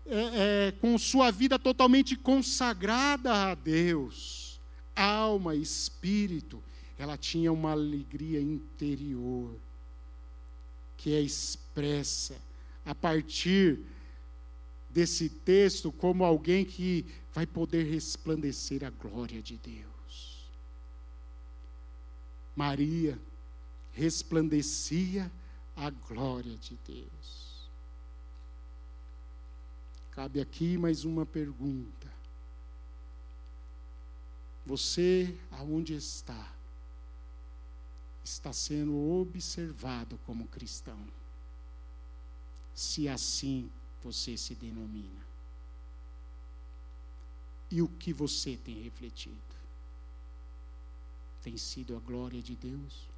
[0.06, 4.58] é, é, com sua vida totalmente consagrada a Deus,
[4.96, 6.62] alma, espírito.
[6.98, 9.54] Ela tinha uma alegria interior
[10.96, 11.20] que é
[11.74, 12.40] expressa
[12.84, 13.80] a partir
[14.90, 20.48] desse texto como alguém que vai poder resplandecer a glória de Deus.
[22.54, 23.18] Maria
[23.92, 25.30] resplandecia
[25.74, 27.68] a glória de Deus.
[30.12, 32.12] Cabe aqui mais uma pergunta.
[34.64, 36.54] Você aonde está?
[38.24, 40.98] está sendo observado como cristão.
[42.74, 43.70] Se assim
[44.02, 45.24] você se denomina.
[47.70, 49.36] E o que você tem refletido?
[51.42, 53.08] Tem sido a glória de Deus?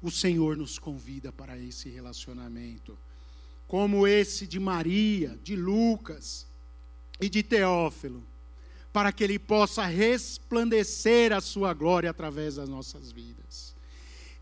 [0.00, 2.98] O Senhor nos convida para esse relacionamento,
[3.68, 6.46] como esse de Maria, de Lucas
[7.20, 8.22] e de Teófilo
[8.92, 13.74] para que Ele possa resplandecer a Sua glória através das nossas vidas.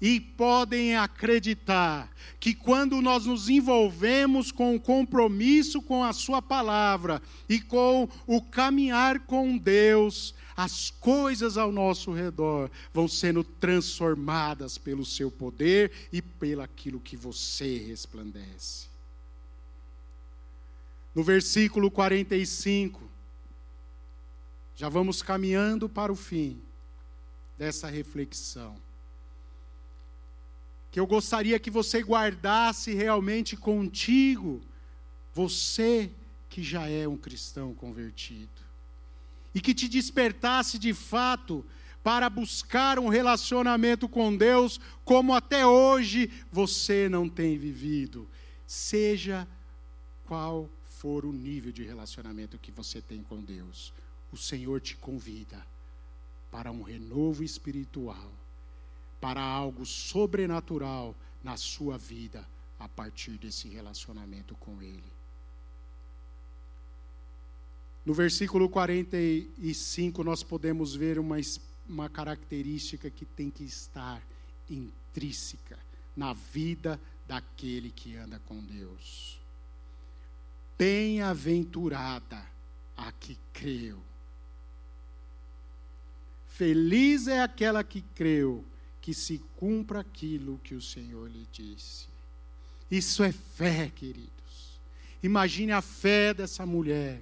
[0.01, 7.21] E podem acreditar que quando nós nos envolvemos com o compromisso com a Sua palavra
[7.49, 15.05] e com o caminhar com Deus, as coisas ao nosso redor vão sendo transformadas pelo
[15.05, 18.89] Seu poder e pelo aquilo que você resplandece.
[21.15, 23.03] No versículo 45,
[24.77, 26.59] já vamos caminhando para o fim
[27.59, 28.77] dessa reflexão.
[30.91, 34.61] Que eu gostaria que você guardasse realmente contigo,
[35.33, 36.11] você
[36.49, 38.51] que já é um cristão convertido,
[39.55, 41.65] e que te despertasse de fato
[42.03, 48.29] para buscar um relacionamento com Deus como até hoje você não tem vivido,
[48.67, 49.47] seja
[50.27, 53.93] qual for o nível de relacionamento que você tem com Deus
[54.33, 55.65] o Senhor te convida
[56.51, 58.31] para um renovo espiritual,
[59.21, 62.47] para algo sobrenatural na sua vida
[62.79, 65.13] a partir desse relacionamento com Ele.
[68.05, 71.37] No versículo 45, nós podemos ver uma,
[71.87, 74.23] uma característica que tem que estar
[74.69, 75.79] intrínseca
[76.17, 79.39] na vida daquele que anda com Deus.
[80.79, 82.43] Bem-aventurada
[82.97, 84.03] a que creu.
[86.47, 88.65] Feliz é aquela que creu,
[89.11, 92.07] que se cumpra aquilo que o Senhor lhe disse.
[92.89, 94.79] Isso é fé, queridos.
[95.21, 97.21] Imagine a fé dessa mulher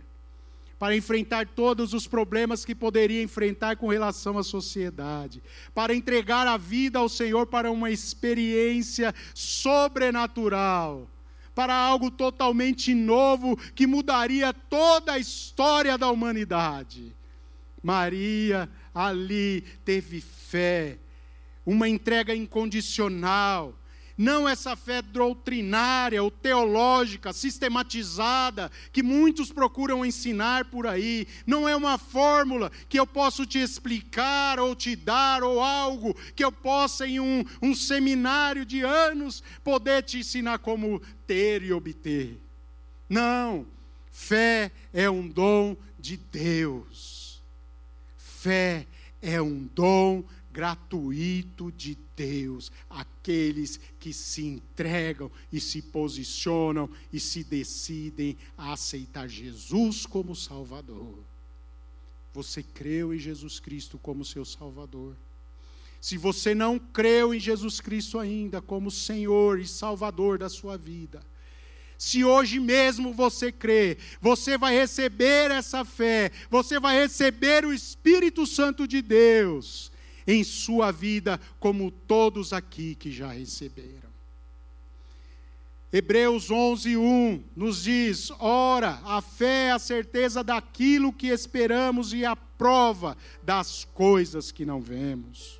[0.79, 5.43] para enfrentar todos os problemas que poderia enfrentar com relação à sociedade,
[5.75, 11.09] para entregar a vida ao Senhor para uma experiência sobrenatural,
[11.55, 17.17] para algo totalmente novo que mudaria toda a história da humanidade.
[17.83, 20.99] Maria ali teve fé,
[21.69, 23.79] uma entrega incondicional,
[24.17, 31.29] não essa fé doutrinária ou teológica, sistematizada, que muitos procuram ensinar por aí.
[31.47, 36.43] Não é uma fórmula que eu posso te explicar ou te dar, ou algo que
[36.43, 42.41] eu possa, em um, um seminário de anos, poder te ensinar como ter e obter.
[43.09, 43.67] Não,
[44.11, 47.43] fé é um dom de Deus.
[48.17, 48.87] Fé
[49.21, 50.25] é um dom
[50.59, 59.29] gratuito de Deus, aqueles que se entregam e se posicionam e se decidem a aceitar
[59.29, 61.15] Jesus como Salvador.
[62.35, 65.15] Você creu em Jesus Cristo como seu Salvador.
[66.01, 71.23] Se você não creu em Jesus Cristo ainda como Senhor e Salvador da sua vida,
[71.97, 78.45] se hoje mesmo você crê, você vai receber essa fé, você vai receber o Espírito
[78.45, 79.97] Santo de Deus
[80.29, 84.09] em sua vida, como todos aqui que já receberam.
[85.91, 92.27] Hebreus 11, 1 nos diz: Ora, a fé é a certeza daquilo que esperamos e
[92.27, 95.59] a prova das coisas que não vemos.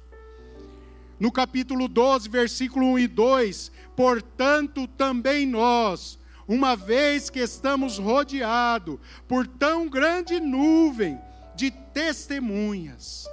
[1.19, 8.99] No capítulo 12, versículo 1 e 2: Portanto, também nós, uma vez que estamos rodeados
[9.27, 11.19] por tão grande nuvem
[11.57, 13.27] de testemunhas,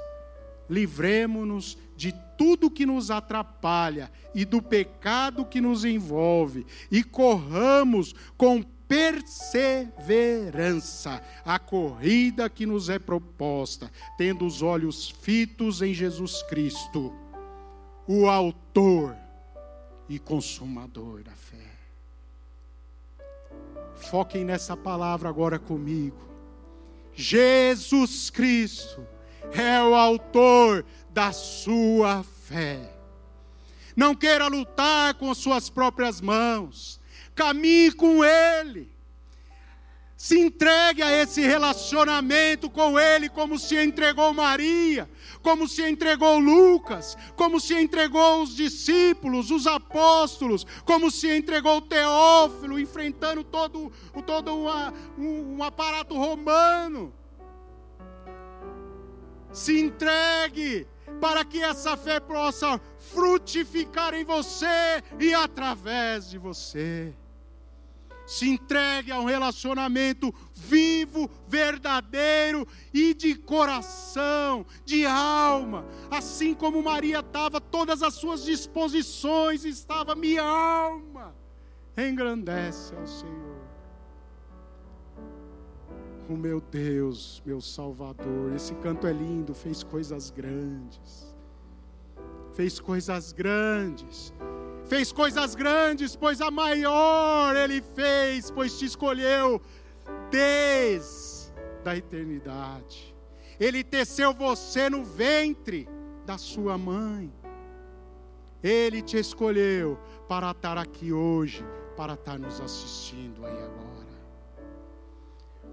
[0.70, 8.62] livremo-nos de tudo que nos atrapalha e do pecado que nos envolve, e corramos com
[8.88, 17.14] perseverança a corrida que nos é proposta, tendo os olhos fitos em Jesus Cristo,
[18.08, 19.16] o Autor
[20.08, 21.58] e Consumador da fé.
[23.96, 26.24] Foquem nessa palavra agora comigo.
[27.14, 29.08] Jesus Cristo
[29.54, 32.92] é o autor da sua fé.
[33.96, 37.00] Não queira lutar com as suas próprias mãos,
[37.34, 38.94] caminhe com Ele.
[40.18, 45.10] Se entregue a esse relacionamento com Ele, como se entregou Maria,
[45.42, 52.80] como se entregou Lucas, como se entregou os discípulos, os apóstolos, como se entregou Teófilo,
[52.80, 53.92] enfrentando todo,
[54.26, 57.14] todo uma, um, um aparato romano
[59.56, 60.86] se entregue
[61.22, 67.16] para que essa fé possa frutificar em você e através de você.
[68.28, 75.86] Se entregue a um relacionamento vivo, verdadeiro e de coração, de alma.
[76.12, 81.34] Assim como Maria estava, todas as suas disposições estava minha alma.
[81.98, 83.55] Engrandece ao Senhor
[86.30, 88.54] o meu Deus, meu Salvador.
[88.56, 91.36] Esse canto é lindo, fez coisas grandes.
[92.54, 94.34] Fez coisas grandes.
[94.86, 99.62] Fez coisas grandes, pois a maior ele fez, pois te escolheu
[100.30, 101.52] desde
[101.86, 103.16] a eternidade.
[103.60, 105.88] Ele teceu você no ventre
[106.26, 107.32] da sua mãe.
[108.62, 109.98] Ele te escolheu
[110.28, 111.64] para estar aqui hoje,
[111.96, 113.85] para estar nos assistindo aí agora.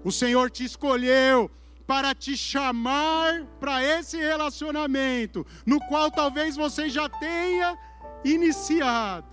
[0.03, 1.49] O Senhor te escolheu
[1.85, 7.77] para te chamar para esse relacionamento, no qual talvez você já tenha
[8.23, 9.27] iniciado,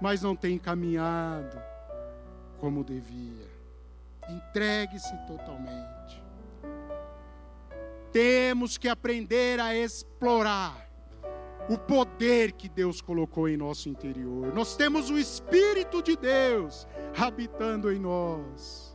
[0.00, 1.60] mas não tenha caminhado
[2.58, 3.50] como devia.
[4.28, 6.22] Entregue-se totalmente.
[8.12, 10.88] Temos que aprender a explorar
[11.68, 14.52] o poder que Deus colocou em nosso interior.
[14.54, 16.86] Nós temos o Espírito de Deus
[17.16, 18.91] habitando em nós.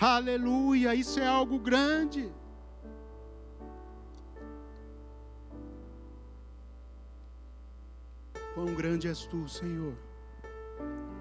[0.00, 2.32] Aleluia, isso é algo grande.
[8.54, 9.96] Quão grande és tu, Senhor,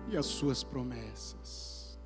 [0.08, 2.00] e as suas promessas.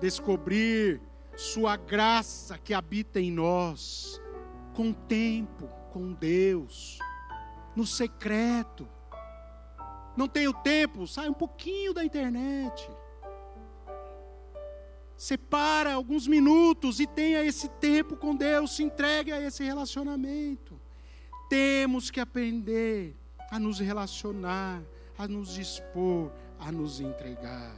[0.00, 1.00] Descobrir
[1.36, 4.20] Sua graça que habita em nós,
[4.74, 6.98] com tempo, com Deus,
[7.76, 8.88] no secreto.
[10.16, 12.90] Não tenho tempo, sai um pouquinho da internet
[15.18, 20.80] Separa alguns minutos e tenha esse tempo com Deus, se entregue a esse relacionamento.
[21.50, 23.16] Temos que aprender
[23.50, 24.80] a nos relacionar,
[25.18, 27.74] a nos dispor, a nos entregar.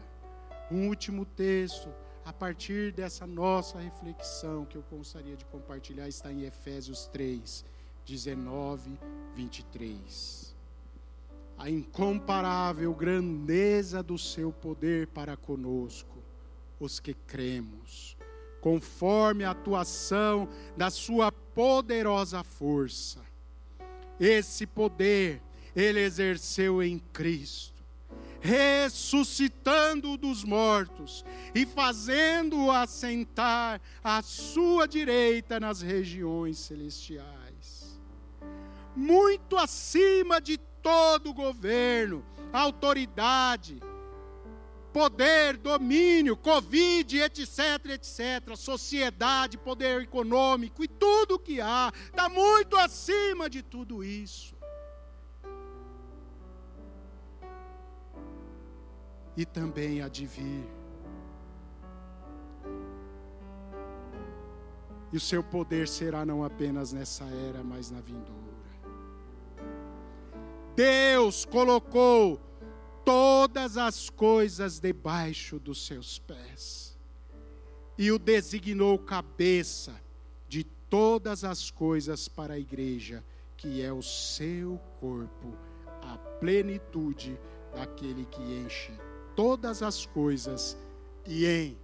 [0.70, 1.88] Um último texto,
[2.26, 7.64] a partir dessa nossa reflexão que eu gostaria de compartilhar, está em Efésios 3,
[8.04, 8.98] 19,
[9.34, 10.54] 23.
[11.56, 16.19] A incomparável grandeza do seu poder para conosco,
[16.80, 18.16] os que cremos,
[18.60, 23.20] conforme a atuação da sua poderosa força.
[24.18, 25.42] Esse poder
[25.76, 27.84] ele exerceu em Cristo,
[28.40, 31.24] ressuscitando dos mortos
[31.54, 38.00] e fazendo-o assentar à sua direita nas regiões celestiais,
[38.96, 43.80] muito acima de todo governo, autoridade,
[44.92, 47.58] poder, domínio, Covid, etc,
[47.90, 54.60] etc, sociedade, poder econômico e tudo que há, está muito acima de tudo isso.
[59.40, 60.68] e também há de vir.
[65.12, 68.38] E o seu poder será não apenas nessa era, mas na vindoura.
[70.76, 72.38] Deus colocou
[73.04, 76.98] todas as coisas debaixo dos seus pés
[77.98, 79.94] e o designou cabeça
[80.48, 83.22] de todas as coisas para a igreja,
[83.56, 85.54] que é o seu corpo,
[86.02, 87.38] a plenitude
[87.74, 88.92] daquele que enche
[89.36, 90.78] todas as coisas
[91.26, 91.78] e em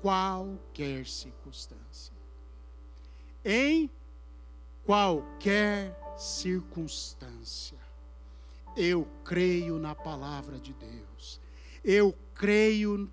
[0.00, 2.14] qualquer circunstância.
[3.44, 3.90] Em
[4.84, 7.79] qualquer circunstância.
[8.76, 11.40] Eu creio na palavra de Deus.
[11.84, 13.10] Eu creio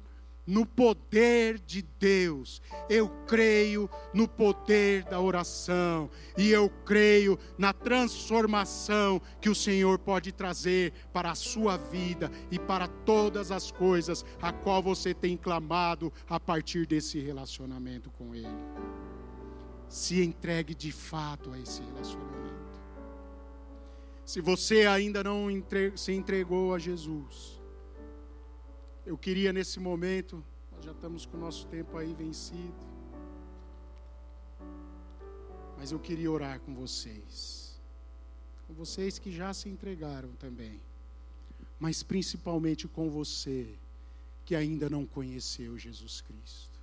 [0.47, 9.22] no poder de Deus, eu creio no poder da oração, e eu creio na transformação
[9.41, 14.53] que o Senhor pode trazer para a sua vida e para todas as coisas a
[14.53, 18.47] qual você tem clamado a partir desse relacionamento com Ele.
[19.89, 22.66] Se entregue de fato a esse relacionamento.
[24.28, 25.48] Se você ainda não
[25.96, 27.62] se entregou a Jesus,
[29.06, 32.76] eu queria nesse momento, nós já estamos com o nosso tempo aí vencido.
[35.78, 37.80] Mas eu queria orar com vocês.
[38.68, 40.82] Com vocês que já se entregaram também.
[41.80, 43.76] Mas principalmente com você
[44.44, 46.78] que ainda não conheceu Jesus Cristo.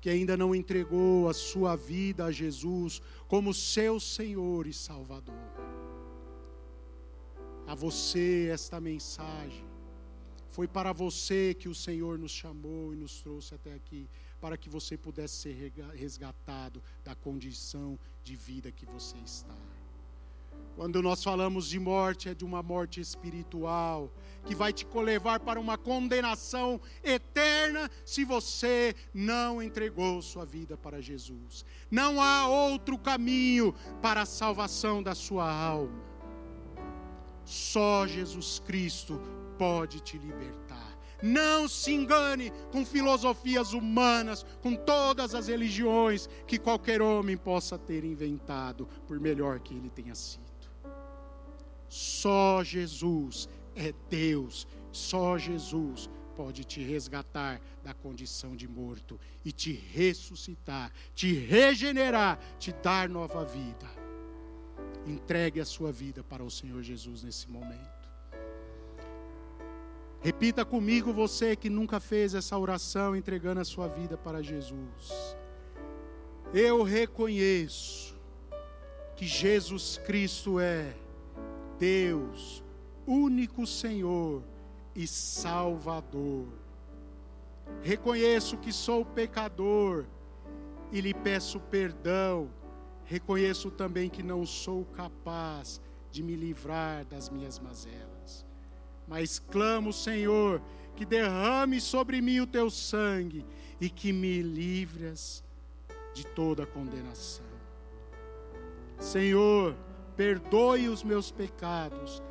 [0.00, 5.81] Que ainda não entregou a sua vida a Jesus como seu Senhor e Salvador.
[7.72, 9.64] A você esta mensagem
[10.50, 14.68] foi para você que o Senhor nos chamou e nos trouxe até aqui, para que
[14.68, 19.56] você pudesse ser resgatado da condição de vida que você está.
[20.76, 24.12] Quando nós falamos de morte, é de uma morte espiritual,
[24.44, 31.00] que vai te levar para uma condenação eterna se você não entregou sua vida para
[31.00, 31.64] Jesus.
[31.90, 36.11] Não há outro caminho para a salvação da sua alma.
[37.44, 39.20] Só Jesus Cristo
[39.58, 40.92] pode te libertar.
[41.22, 48.04] Não se engane com filosofias humanas, com todas as religiões que qualquer homem possa ter
[48.04, 50.42] inventado, por melhor que ele tenha sido.
[51.88, 59.72] Só Jesus é Deus, só Jesus pode te resgatar da condição de morto e te
[59.72, 64.01] ressuscitar, te regenerar, te dar nova vida.
[65.06, 68.02] Entregue a sua vida para o Senhor Jesus nesse momento.
[70.20, 75.36] Repita comigo, você que nunca fez essa oração entregando a sua vida para Jesus.
[76.54, 78.14] Eu reconheço
[79.16, 80.94] que Jesus Cristo é
[81.78, 82.62] Deus,
[83.04, 84.44] único Senhor
[84.94, 86.46] e Salvador.
[87.82, 90.04] Reconheço que sou pecador
[90.92, 92.48] e lhe peço perdão.
[93.12, 98.12] Reconheço também que não sou capaz de me livrar das minhas mazelas
[99.06, 100.62] mas clamo, Senhor,
[100.96, 103.44] que derrame sobre mim o teu sangue
[103.80, 105.44] e que me livres
[106.14, 107.44] de toda condenação.
[108.98, 109.76] Senhor,
[110.16, 112.22] perdoe os meus pecados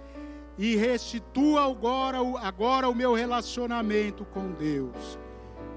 [0.57, 5.19] e restitua agora, agora o meu relacionamento com Deus.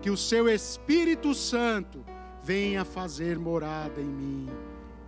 [0.00, 2.05] Que o seu Espírito Santo
[2.42, 4.48] venha fazer morada em mim.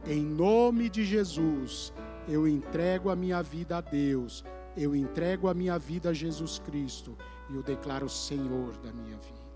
[0.06, 1.92] Em nome de Jesus,
[2.28, 4.44] eu entrego a minha vida a Deus
[4.76, 7.16] eu entrego a minha vida a Jesus Cristo
[7.48, 9.46] e o declaro Senhor da minha vida.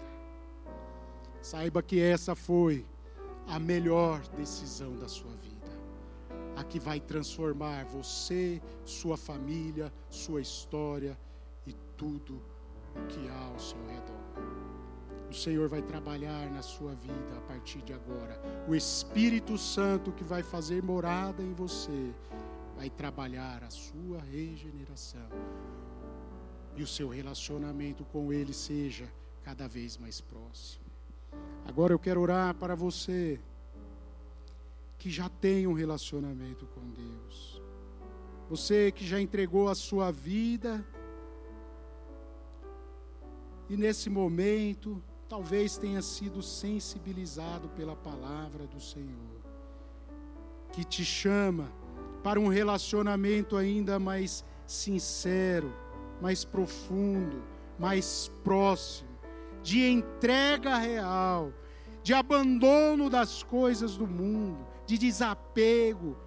[1.43, 2.87] saiba que essa foi
[3.47, 5.51] a melhor decisão da sua vida.
[6.57, 11.19] A que vai transformar você, sua família, sua história
[11.67, 12.43] e tudo
[12.95, 14.80] o que há ao seu redor.
[15.31, 18.41] O Senhor vai trabalhar na sua vida a partir de agora.
[18.67, 22.13] O Espírito Santo que vai fazer morada em você
[22.77, 25.29] vai trabalhar a sua regeneração.
[26.77, 29.09] E o seu relacionamento com Ele seja
[29.43, 30.85] cada vez mais próximo.
[31.65, 33.39] Agora eu quero orar para você
[34.99, 37.63] que já tem um relacionamento com Deus.
[38.49, 40.85] Você que já entregou a sua vida
[43.69, 45.01] e nesse momento
[45.31, 49.41] talvez tenha sido sensibilizado pela palavra do Senhor,
[50.73, 51.71] que te chama
[52.21, 55.73] para um relacionamento ainda mais sincero,
[56.21, 57.45] mais profundo,
[57.79, 59.09] mais próximo,
[59.63, 61.53] de entrega real,
[62.03, 66.19] de abandono das coisas do mundo, de desapego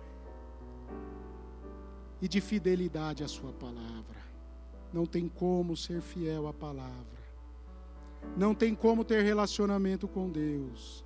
[2.21, 4.23] e de fidelidade à Sua palavra.
[4.93, 7.12] Não tem como ser fiel à palavra
[8.35, 11.03] não tem como ter relacionamento com Deus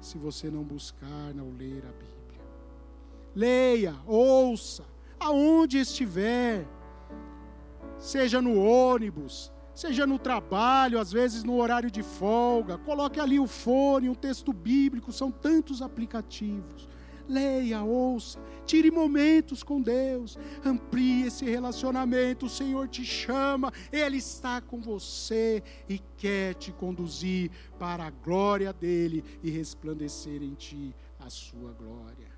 [0.00, 2.44] se você não buscar, não ler a Bíblia.
[3.34, 4.84] Leia, ouça,
[5.18, 6.66] aonde estiver,
[7.98, 13.46] seja no ônibus, seja no trabalho, às vezes no horário de folga, coloque ali o
[13.46, 16.88] fone, um texto bíblico, são tantos aplicativos
[17.28, 22.46] leia, ouça, tire momentos com Deus, amplie esse relacionamento.
[22.46, 28.72] O Senhor te chama, Ele está com você e quer te conduzir para a glória
[28.72, 32.32] dEle e resplandecer em ti a sua glória.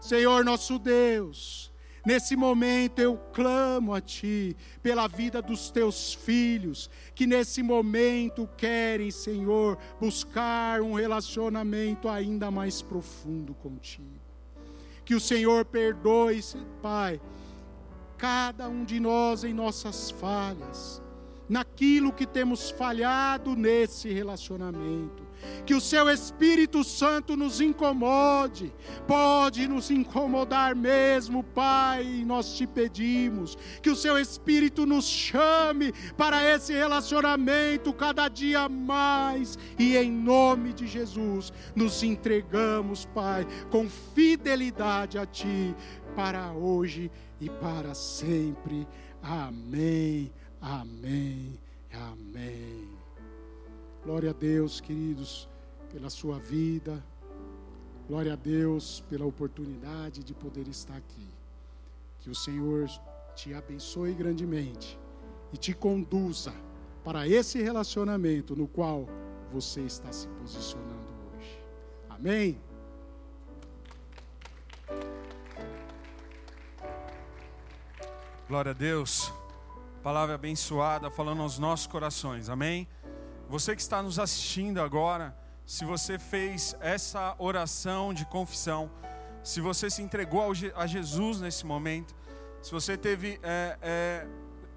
[0.00, 1.72] Senhor nosso Deus,
[2.08, 9.10] Nesse momento eu clamo a Ti pela vida dos Teus filhos, que nesse momento querem,
[9.10, 14.22] Senhor, buscar um relacionamento ainda mais profundo contigo.
[15.04, 16.42] Que o Senhor perdoe,
[16.80, 17.20] Pai,
[18.16, 21.02] cada um de nós em nossas falhas,
[21.46, 25.27] naquilo que temos falhado nesse relacionamento
[25.64, 28.72] que o seu Espírito Santo nos incomode,
[29.06, 36.42] pode nos incomodar mesmo, Pai, nós te pedimos, que o seu Espírito nos chame para
[36.42, 45.18] esse relacionamento cada dia mais, e em nome de Jesus, nos entregamos, Pai, com fidelidade
[45.18, 45.74] a Ti,
[46.14, 47.10] para hoje
[47.40, 48.86] e para sempre.
[49.22, 51.58] Amém, amém,
[51.92, 52.87] amém.
[54.08, 55.46] Glória a Deus, queridos,
[55.92, 57.04] pela sua vida.
[58.08, 61.28] Glória a Deus pela oportunidade de poder estar aqui.
[62.18, 62.88] Que o Senhor
[63.36, 64.98] te abençoe grandemente
[65.52, 66.54] e te conduza
[67.04, 69.06] para esse relacionamento no qual
[69.52, 71.60] você está se posicionando hoje.
[72.08, 72.58] Amém?
[78.48, 79.30] Glória a Deus.
[80.02, 82.48] Palavra abençoada falando aos nossos corações.
[82.48, 82.88] Amém?
[83.48, 85.34] Você que está nos assistindo agora,
[85.64, 88.90] se você fez essa oração de confissão,
[89.42, 92.14] se você se entregou a Jesus nesse momento,
[92.60, 94.26] se você teve é, é,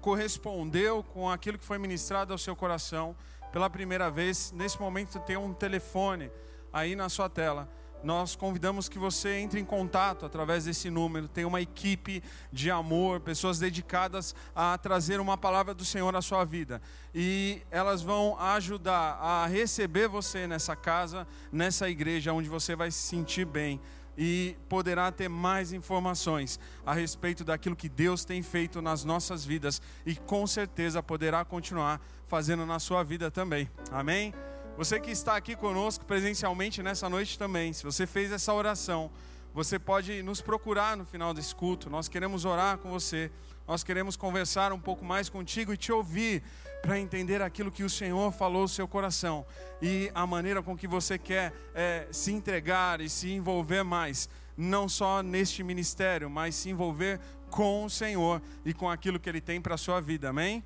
[0.00, 3.14] correspondeu com aquilo que foi ministrado ao seu coração
[3.52, 6.32] pela primeira vez, nesse momento tem um telefone
[6.72, 7.68] aí na sua tela
[8.02, 11.28] nós convidamos que você entre em contato através desse número.
[11.28, 12.22] Tem uma equipe
[12.52, 16.80] de amor, pessoas dedicadas a trazer uma palavra do Senhor à sua vida.
[17.14, 22.98] E elas vão ajudar a receber você nessa casa, nessa igreja, onde você vai se
[22.98, 23.80] sentir bem
[24.16, 29.80] e poderá ter mais informações a respeito daquilo que Deus tem feito nas nossas vidas
[30.04, 33.70] e com certeza poderá continuar fazendo na sua vida também.
[33.90, 34.34] Amém?
[34.76, 39.10] Você que está aqui conosco presencialmente nessa noite também, se você fez essa oração,
[39.52, 41.90] você pode nos procurar no final desse culto.
[41.90, 43.30] Nós queremos orar com você,
[43.68, 46.42] nós queremos conversar um pouco mais contigo e te ouvir
[46.80, 49.44] para entender aquilo que o Senhor falou no seu coração
[49.80, 54.88] e a maneira com que você quer é, se entregar e se envolver mais, não
[54.88, 57.20] só neste ministério, mas se envolver
[57.50, 60.30] com o Senhor e com aquilo que Ele tem para a sua vida.
[60.30, 60.64] Amém?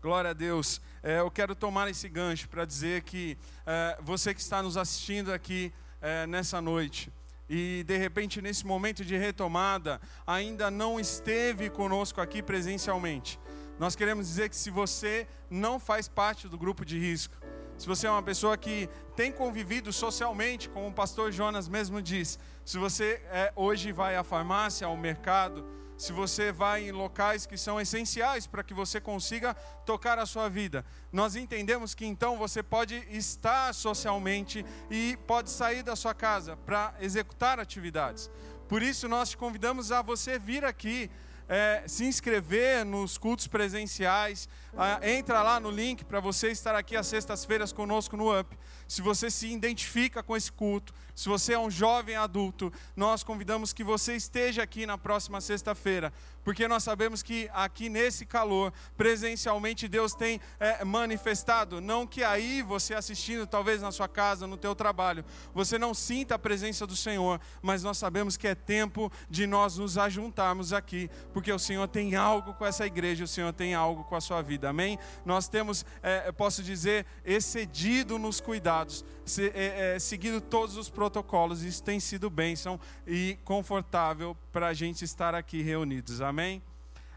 [0.00, 0.80] Glória a Deus.
[1.06, 3.36] É, eu quero tomar esse gancho para dizer que
[3.66, 7.12] é, você que está nos assistindo aqui é, nessa noite
[7.46, 13.38] e de repente nesse momento de retomada ainda não esteve conosco aqui presencialmente,
[13.78, 17.36] nós queremos dizer que se você não faz parte do grupo de risco,
[17.76, 22.38] se você é uma pessoa que tem convivido socialmente, como o pastor Jonas mesmo diz,
[22.64, 25.66] se você é, hoje vai à farmácia, ao mercado,
[26.04, 29.54] se você vai em locais que são essenciais para que você consiga
[29.86, 30.84] tocar a sua vida.
[31.10, 36.92] Nós entendemos que então você pode estar socialmente e pode sair da sua casa para
[37.00, 38.30] executar atividades.
[38.68, 41.10] Por isso, nós te convidamos a você vir aqui
[41.48, 44.46] é, se inscrever nos cultos presenciais.
[44.76, 48.54] Ah, entra lá no link para você estar aqui às sextas-feiras conosco no UP.
[48.86, 53.72] Se você se identifica com esse culto, se você é um jovem adulto, nós convidamos
[53.72, 56.12] que você esteja aqui na próxima sexta-feira,
[56.42, 61.80] porque nós sabemos que aqui nesse calor, presencialmente, Deus tem é, manifestado.
[61.80, 66.34] Não que aí você assistindo, talvez na sua casa, no teu trabalho, você não sinta
[66.34, 71.08] a presença do Senhor, mas nós sabemos que é tempo de nós nos ajuntarmos aqui,
[71.32, 74.42] porque o Senhor tem algo com essa igreja, o Senhor tem algo com a sua
[74.42, 74.98] vida, amém?
[75.24, 81.62] Nós temos, é, posso dizer, excedido nos cuidados, se, é, é seguido todos os protocolos,
[81.62, 86.62] isso tem sido bênção e confortável para a gente estar aqui reunidos, amém?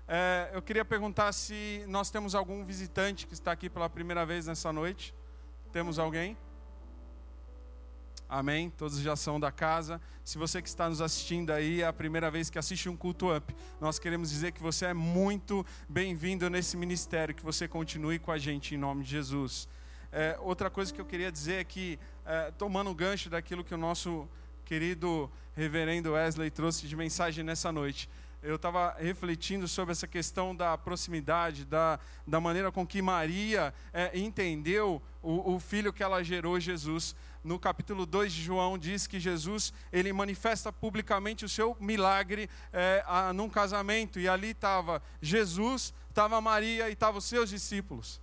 [0.05, 4.45] É, eu queria perguntar se nós temos algum visitante que está aqui pela primeira vez
[4.45, 5.15] nessa noite.
[5.71, 6.35] Temos alguém?
[8.27, 8.69] Amém?
[8.71, 10.01] Todos já são da casa.
[10.21, 13.33] Se você que está nos assistindo aí é a primeira vez que assiste um culto
[13.33, 18.33] up, nós queremos dizer que você é muito bem-vindo nesse ministério, que você continue com
[18.33, 19.65] a gente em nome de Jesus.
[20.11, 23.73] É, outra coisa que eu queria dizer é que, é, tomando o gancho daquilo que
[23.73, 24.27] o nosso
[24.65, 28.09] querido reverendo Wesley trouxe de mensagem nessa noite,
[28.43, 34.17] eu estava refletindo sobre essa questão da proximidade, da, da maneira com que Maria é,
[34.17, 37.15] entendeu o, o, filho que ela gerou, Jesus.
[37.43, 43.03] No capítulo 2 de João diz que Jesus ele manifesta publicamente o seu milagre é,
[43.07, 48.21] a, num casamento e ali estava Jesus, estava Maria e estavam os seus discípulos.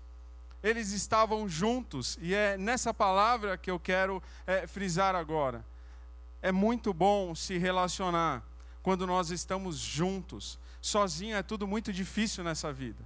[0.65, 5.63] Eles estavam juntos e é nessa palavra que eu quero é, frisar agora.
[6.41, 8.43] É muito bom se relacionar
[8.83, 10.59] quando nós estamos juntos.
[10.81, 13.05] Sozinho é tudo muito difícil nessa vida.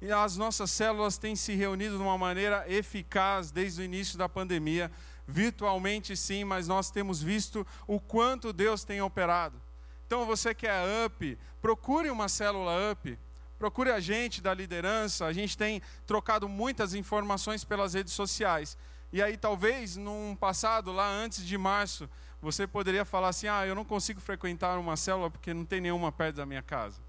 [0.00, 4.26] E as nossas células têm se reunido de uma maneira eficaz desde o início da
[4.26, 4.90] pandemia,
[5.28, 9.60] virtualmente sim, mas nós temos visto o quanto Deus tem operado.
[10.06, 13.18] Então você que é UP, procure uma célula UP,
[13.58, 18.76] procure a gente da liderança, a gente tem trocado muitas informações pelas redes sociais.
[19.12, 22.08] E aí talvez num passado lá antes de março,
[22.40, 26.12] você poderia falar assim: ah, eu não consigo frequentar uma célula porque não tem nenhuma
[26.12, 27.00] perto da minha casa.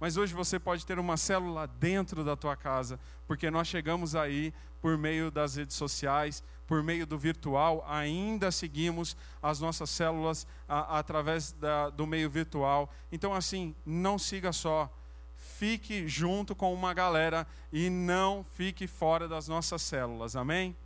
[0.00, 4.52] Mas hoje você pode ter uma célula dentro da tua casa, porque nós chegamos aí
[4.80, 10.98] por meio das redes sociais, por meio do virtual, ainda seguimos as nossas células a,
[10.98, 12.92] através da, do meio virtual.
[13.10, 14.92] Então, assim, não siga só,
[15.64, 20.76] fique junto com uma galera e não fique fora das nossas células, amém?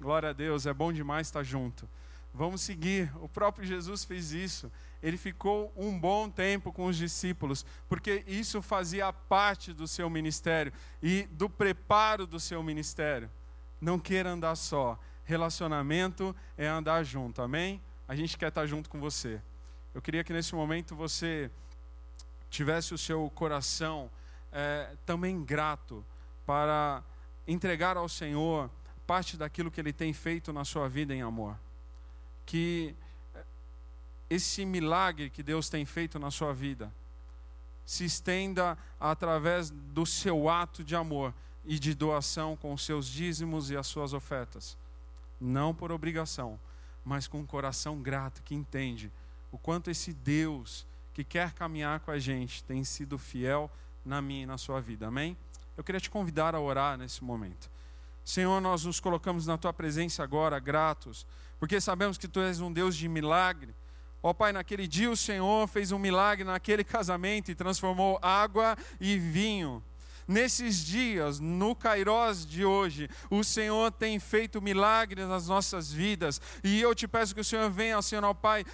[0.00, 1.88] Glória a Deus, é bom demais estar junto.
[2.34, 3.08] Vamos seguir.
[3.22, 4.68] O próprio Jesus fez isso.
[5.00, 10.72] Ele ficou um bom tempo com os discípulos, porque isso fazia parte do seu ministério
[11.00, 13.30] e do preparo do seu ministério.
[13.80, 14.98] Não queira andar só.
[15.22, 17.80] Relacionamento é andar junto, amém?
[18.08, 19.40] A gente quer estar junto com você.
[19.94, 21.48] Eu queria que nesse momento você
[22.50, 24.10] tivesse o seu coração
[24.52, 26.04] é, também grato
[26.44, 27.02] para
[27.46, 28.70] entregar ao Senhor
[29.06, 31.56] parte daquilo que Ele tem feito na sua vida em amor
[32.50, 32.96] que
[34.28, 36.92] esse milagre que Deus tem feito na sua vida
[37.86, 41.32] se estenda através do seu ato de amor
[41.64, 44.76] e de doação com os seus dízimos e as suas ofertas.
[45.40, 46.58] Não por obrigação,
[47.04, 49.12] mas com um coração grato que entende
[49.52, 53.70] o quanto esse Deus que quer caminhar com a gente tem sido fiel
[54.04, 55.08] na minha e na sua vida.
[55.08, 55.36] Amém?
[55.76, 57.70] Eu queria te convidar a orar nesse momento.
[58.24, 61.26] Senhor, nós nos colocamos na tua presença agora, gratos
[61.60, 63.74] porque sabemos que tu és um Deus de milagre.
[64.22, 69.18] Ó Pai, naquele dia o Senhor fez um milagre naquele casamento e transformou água e
[69.18, 69.84] vinho.
[70.30, 76.40] Nesses dias, no Cairós de hoje, o Senhor tem feito milagres nas nossas vidas.
[76.62, 78.64] E eu te peço que o Senhor venha, Senhor, ó Pai,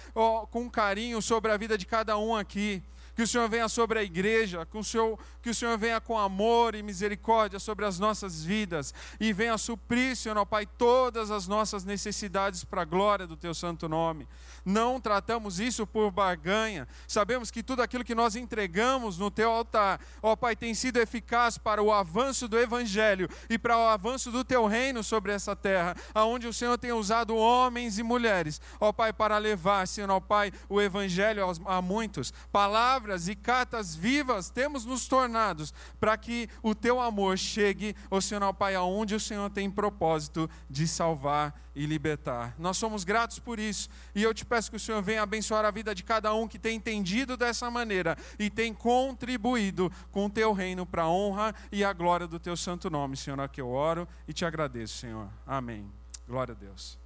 [0.51, 2.83] com carinho sobre a vida de cada um aqui
[3.17, 6.19] que o Senhor venha sobre a igreja, que o Senhor, que o Senhor venha com
[6.19, 11.47] amor e misericórdia sobre as nossas vidas e venha suprir, Senhor, ó Pai, todas as
[11.47, 14.27] nossas necessidades para a glória do Teu santo nome
[14.67, 16.85] não tratamos isso por barganha.
[17.07, 21.57] Sabemos que tudo aquilo que nós entregamos no teu altar, ó Pai, tem sido eficaz
[21.57, 25.95] para o avanço do Evangelho e para o avanço do teu reino sobre essa terra,
[26.13, 30.51] aonde o Senhor tem usado homens e mulheres, ó Pai, para levar, Senhor, ó Pai,
[30.67, 32.33] o Evangelho a muitos.
[32.51, 38.43] Palavras e cartas vivas temos nos tornados para que o teu amor chegue, ó Senhor,
[38.43, 42.55] ó Pai, aonde o Senhor tem propósito de salvar e libertar.
[42.57, 45.69] Nós somos gratos por isso e eu te peço que o Senhor venha abençoar a
[45.69, 50.53] vida de cada um que tem entendido dessa maneira e tem contribuído com o teu
[50.53, 53.69] reino para a honra e a glória do teu santo nome, Senhor, a que eu
[53.69, 55.29] oro e te agradeço, Senhor.
[55.45, 55.87] Amém.
[56.27, 56.97] Glória a Deus.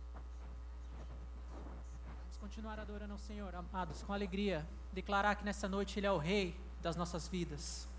[2.21, 6.17] Vamos continuar adorando ao Senhor, amados, com alegria, declarar que nessa noite ele é o
[6.17, 7.89] rei das nossas vidas.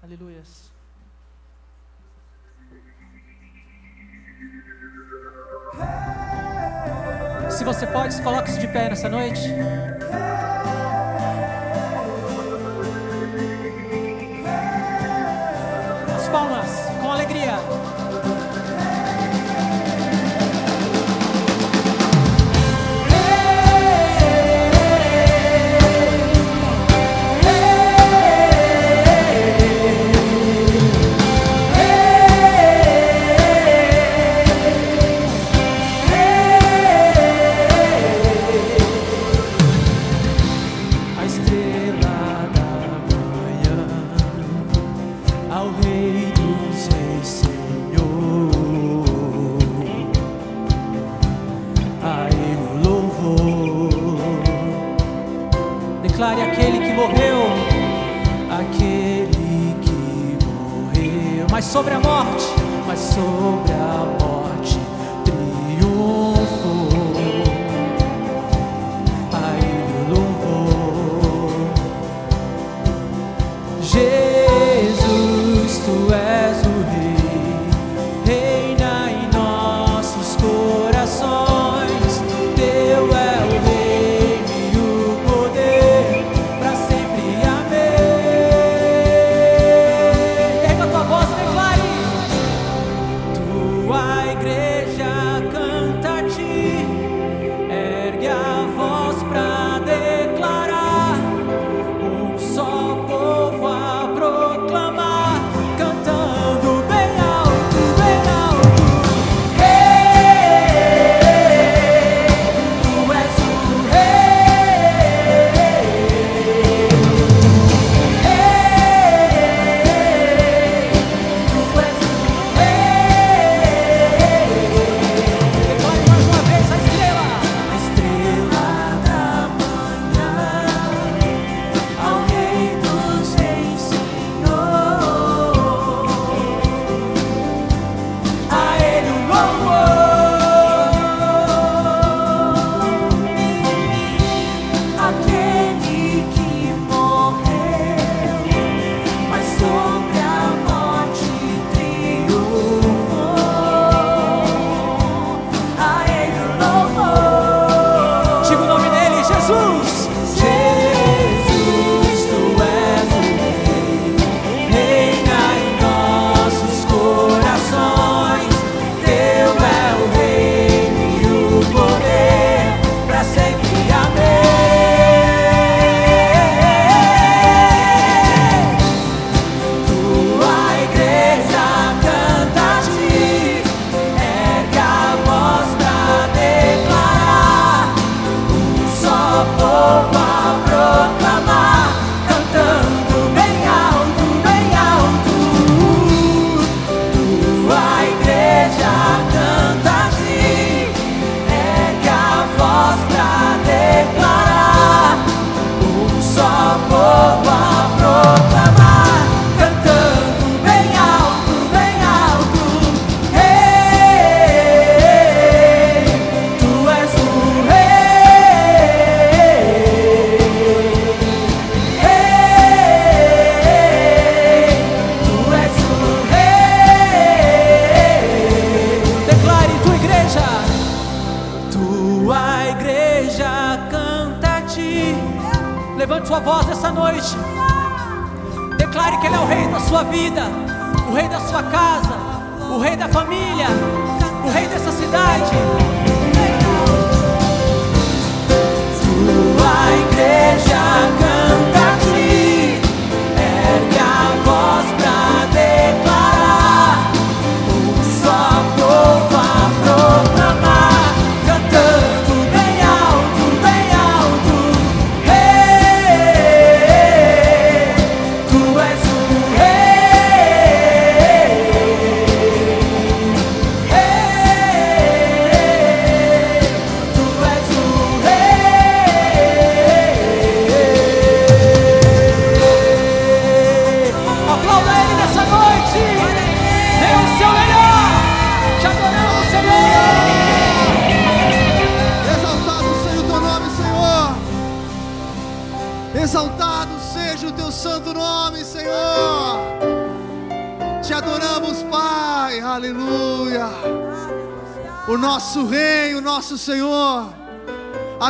[0.00, 0.72] Aleluias.
[7.52, 9.42] Se você pode, coloque-se de pé nessa noite.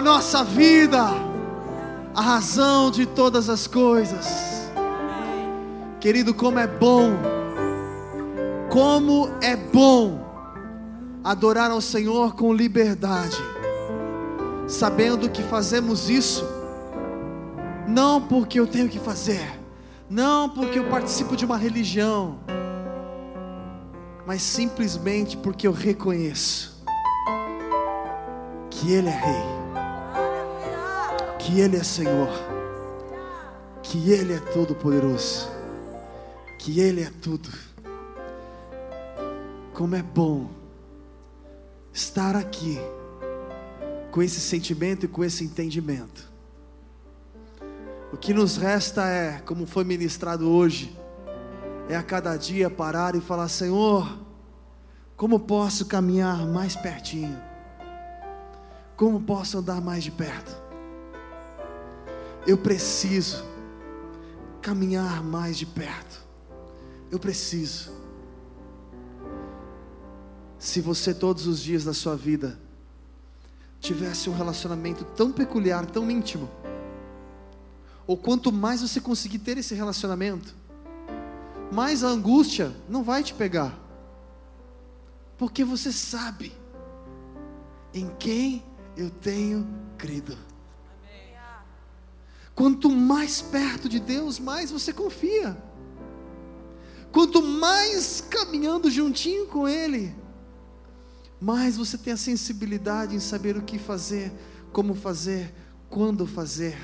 [0.02, 1.00] Nossa vida,
[2.14, 4.70] a razão de todas as coisas.
[6.00, 7.12] Querido, como é bom,
[8.68, 10.20] como é bom
[11.22, 13.38] adorar ao Senhor com liberdade,
[14.66, 16.44] sabendo que fazemos isso
[17.86, 19.60] não porque eu tenho que fazer,
[20.08, 22.38] não porque eu participo de uma religião,
[24.26, 26.82] mas simplesmente porque eu reconheço
[28.70, 29.51] que Ele é Rei,
[31.42, 32.28] que Ele é Senhor,
[33.82, 35.48] que Ele é Todo-Poderoso,
[36.56, 37.50] que Ele é tudo.
[39.74, 40.48] Como é bom
[41.92, 42.78] estar aqui
[44.12, 46.30] com esse sentimento e com esse entendimento.
[48.12, 50.96] O que nos resta é, como foi ministrado hoje,
[51.88, 54.16] é a cada dia parar e falar: Senhor,
[55.16, 57.36] como posso caminhar mais pertinho?
[58.96, 60.71] Como posso andar mais de perto?
[62.46, 63.44] Eu preciso
[64.60, 66.20] caminhar mais de perto.
[67.10, 67.92] Eu preciso.
[70.58, 72.58] Se você todos os dias da sua vida
[73.80, 76.48] tivesse um relacionamento tão peculiar, tão íntimo,
[78.06, 80.54] ou quanto mais você conseguir ter esse relacionamento,
[81.72, 83.76] mais a angústia não vai te pegar,
[85.36, 86.52] porque você sabe
[87.94, 88.64] em quem
[88.96, 89.66] eu tenho
[89.96, 90.36] crido.
[92.54, 95.56] Quanto mais perto de Deus, mais você confia.
[97.10, 100.14] Quanto mais caminhando juntinho com Ele,
[101.40, 104.32] mais você tem a sensibilidade em saber o que fazer,
[104.72, 105.54] como fazer,
[105.90, 106.78] quando fazer.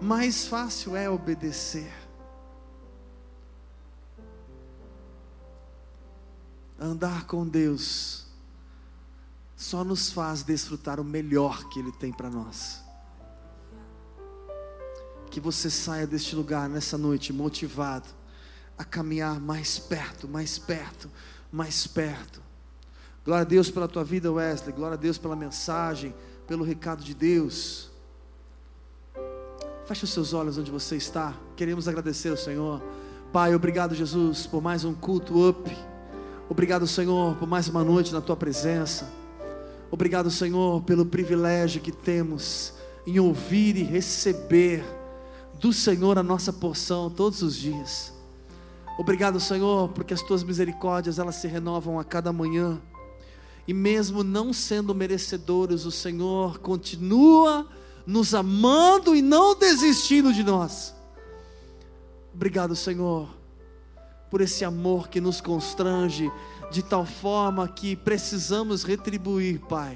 [0.00, 1.92] Mais fácil é obedecer.
[6.78, 8.26] Andar com Deus
[9.56, 12.87] só nos faz desfrutar o melhor que Ele tem para nós.
[15.38, 18.08] Que você saia deste lugar nessa noite motivado
[18.76, 21.08] a caminhar mais perto, mais perto,
[21.52, 22.42] mais perto
[23.24, 24.74] Glória a Deus pela tua vida, Wesley.
[24.74, 26.12] Glória a Deus pela mensagem,
[26.44, 27.88] pelo recado de Deus.
[29.86, 31.32] Feche os seus olhos onde você está.
[31.54, 32.82] Queremos agradecer ao Senhor.
[33.32, 35.70] Pai, obrigado, Jesus, por mais um culto up.
[36.48, 39.08] Obrigado, Senhor, por mais uma noite na tua presença.
[39.88, 42.72] Obrigado, Senhor, pelo privilégio que temos
[43.06, 44.97] em ouvir e receber
[45.58, 48.12] do Senhor a nossa porção todos os dias.
[48.98, 52.80] Obrigado, Senhor, porque as tuas misericórdias elas se renovam a cada manhã
[53.68, 57.68] e mesmo não sendo merecedores, o Senhor continua
[58.06, 60.94] nos amando e não desistindo de nós.
[62.32, 63.28] Obrigado, Senhor,
[64.30, 66.32] por esse amor que nos constrange
[66.70, 69.94] de tal forma que precisamos retribuir, Pai.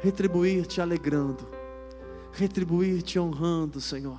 [0.00, 1.48] Retribuir te alegrando,
[2.36, 4.18] retribuir te honrando, Senhor.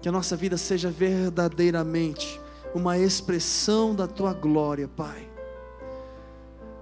[0.00, 2.40] Que a nossa vida seja verdadeiramente
[2.74, 5.34] uma expressão da tua glória, Pai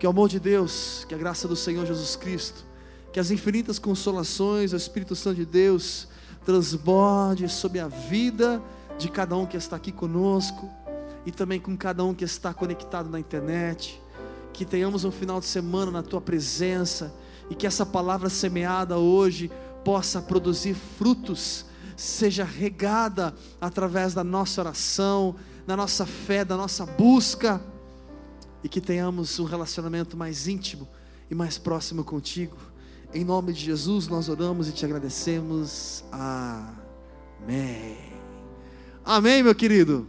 [0.02, 2.64] que o amor de Deus, que a graça do Senhor Jesus Cristo,
[3.12, 6.08] que as infinitas consolações do Espírito Santo de Deus
[6.44, 8.60] transborde sobre a vida
[8.98, 10.68] de cada um que está aqui conosco
[11.24, 14.02] e também com cada um que está conectado na internet.
[14.52, 17.14] Que tenhamos um final de semana na tua presença
[17.52, 19.50] e que essa palavra semeada hoje
[19.84, 25.36] possa produzir frutos, seja regada através da nossa oração,
[25.66, 27.60] da nossa fé, da nossa busca
[28.64, 30.88] e que tenhamos um relacionamento mais íntimo
[31.30, 32.56] e mais próximo contigo.
[33.12, 36.02] Em nome de Jesus nós oramos e te agradecemos.
[36.10, 37.98] Amém.
[39.04, 40.08] Amém, meu querido.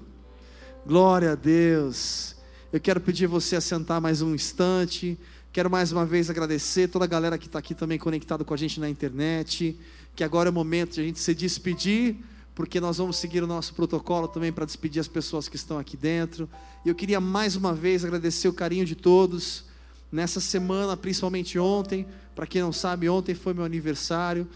[0.88, 2.38] Glória a Deus.
[2.72, 5.20] Eu quero pedir você a sentar mais um instante.
[5.54, 8.58] Quero mais uma vez agradecer toda a galera que está aqui também conectado com a
[8.58, 9.78] gente na internet.
[10.16, 12.16] Que agora é o momento de a gente se despedir
[12.56, 15.96] porque nós vamos seguir o nosso protocolo também para despedir as pessoas que estão aqui
[15.96, 16.50] dentro.
[16.84, 19.66] E eu queria mais uma vez agradecer o carinho de todos.
[20.12, 24.48] Nessa semana, principalmente ontem, para quem não sabe, ontem foi meu aniversário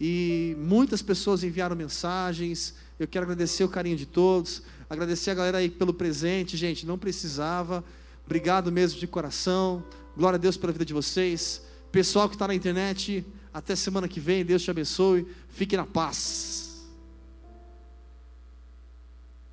[0.00, 2.76] e muitas pessoas enviaram mensagens.
[2.96, 6.96] Eu quero agradecer o carinho de todos, agradecer a galera aí pelo presente, gente, não
[6.96, 7.82] precisava.
[8.24, 9.82] Obrigado mesmo de coração.
[10.16, 11.60] Glória a Deus pela vida de vocês.
[11.90, 14.44] Pessoal que está na internet, até semana que vem.
[14.44, 15.26] Deus te abençoe.
[15.48, 16.84] Fique na paz.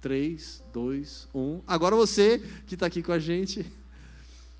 [0.01, 1.61] 3, 2, 1.
[1.65, 3.65] Agora você que está aqui com a gente.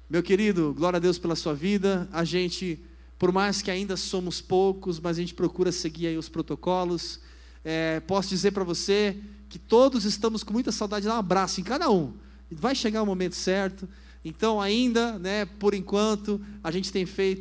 [0.09, 2.09] Meu querido, glória a Deus pela sua vida.
[2.11, 2.79] A gente
[3.19, 7.19] Por mais que ainda somos poucos, mas a gente procura seguir aí os protocolos.
[7.63, 9.15] É, posso dizer para você
[9.47, 12.13] que todos estamos com muita saudade, um abraço em cada um.
[12.49, 13.87] Vai chegar o momento certo.
[14.23, 17.39] Então, ainda, né, por enquanto, a gente tem feito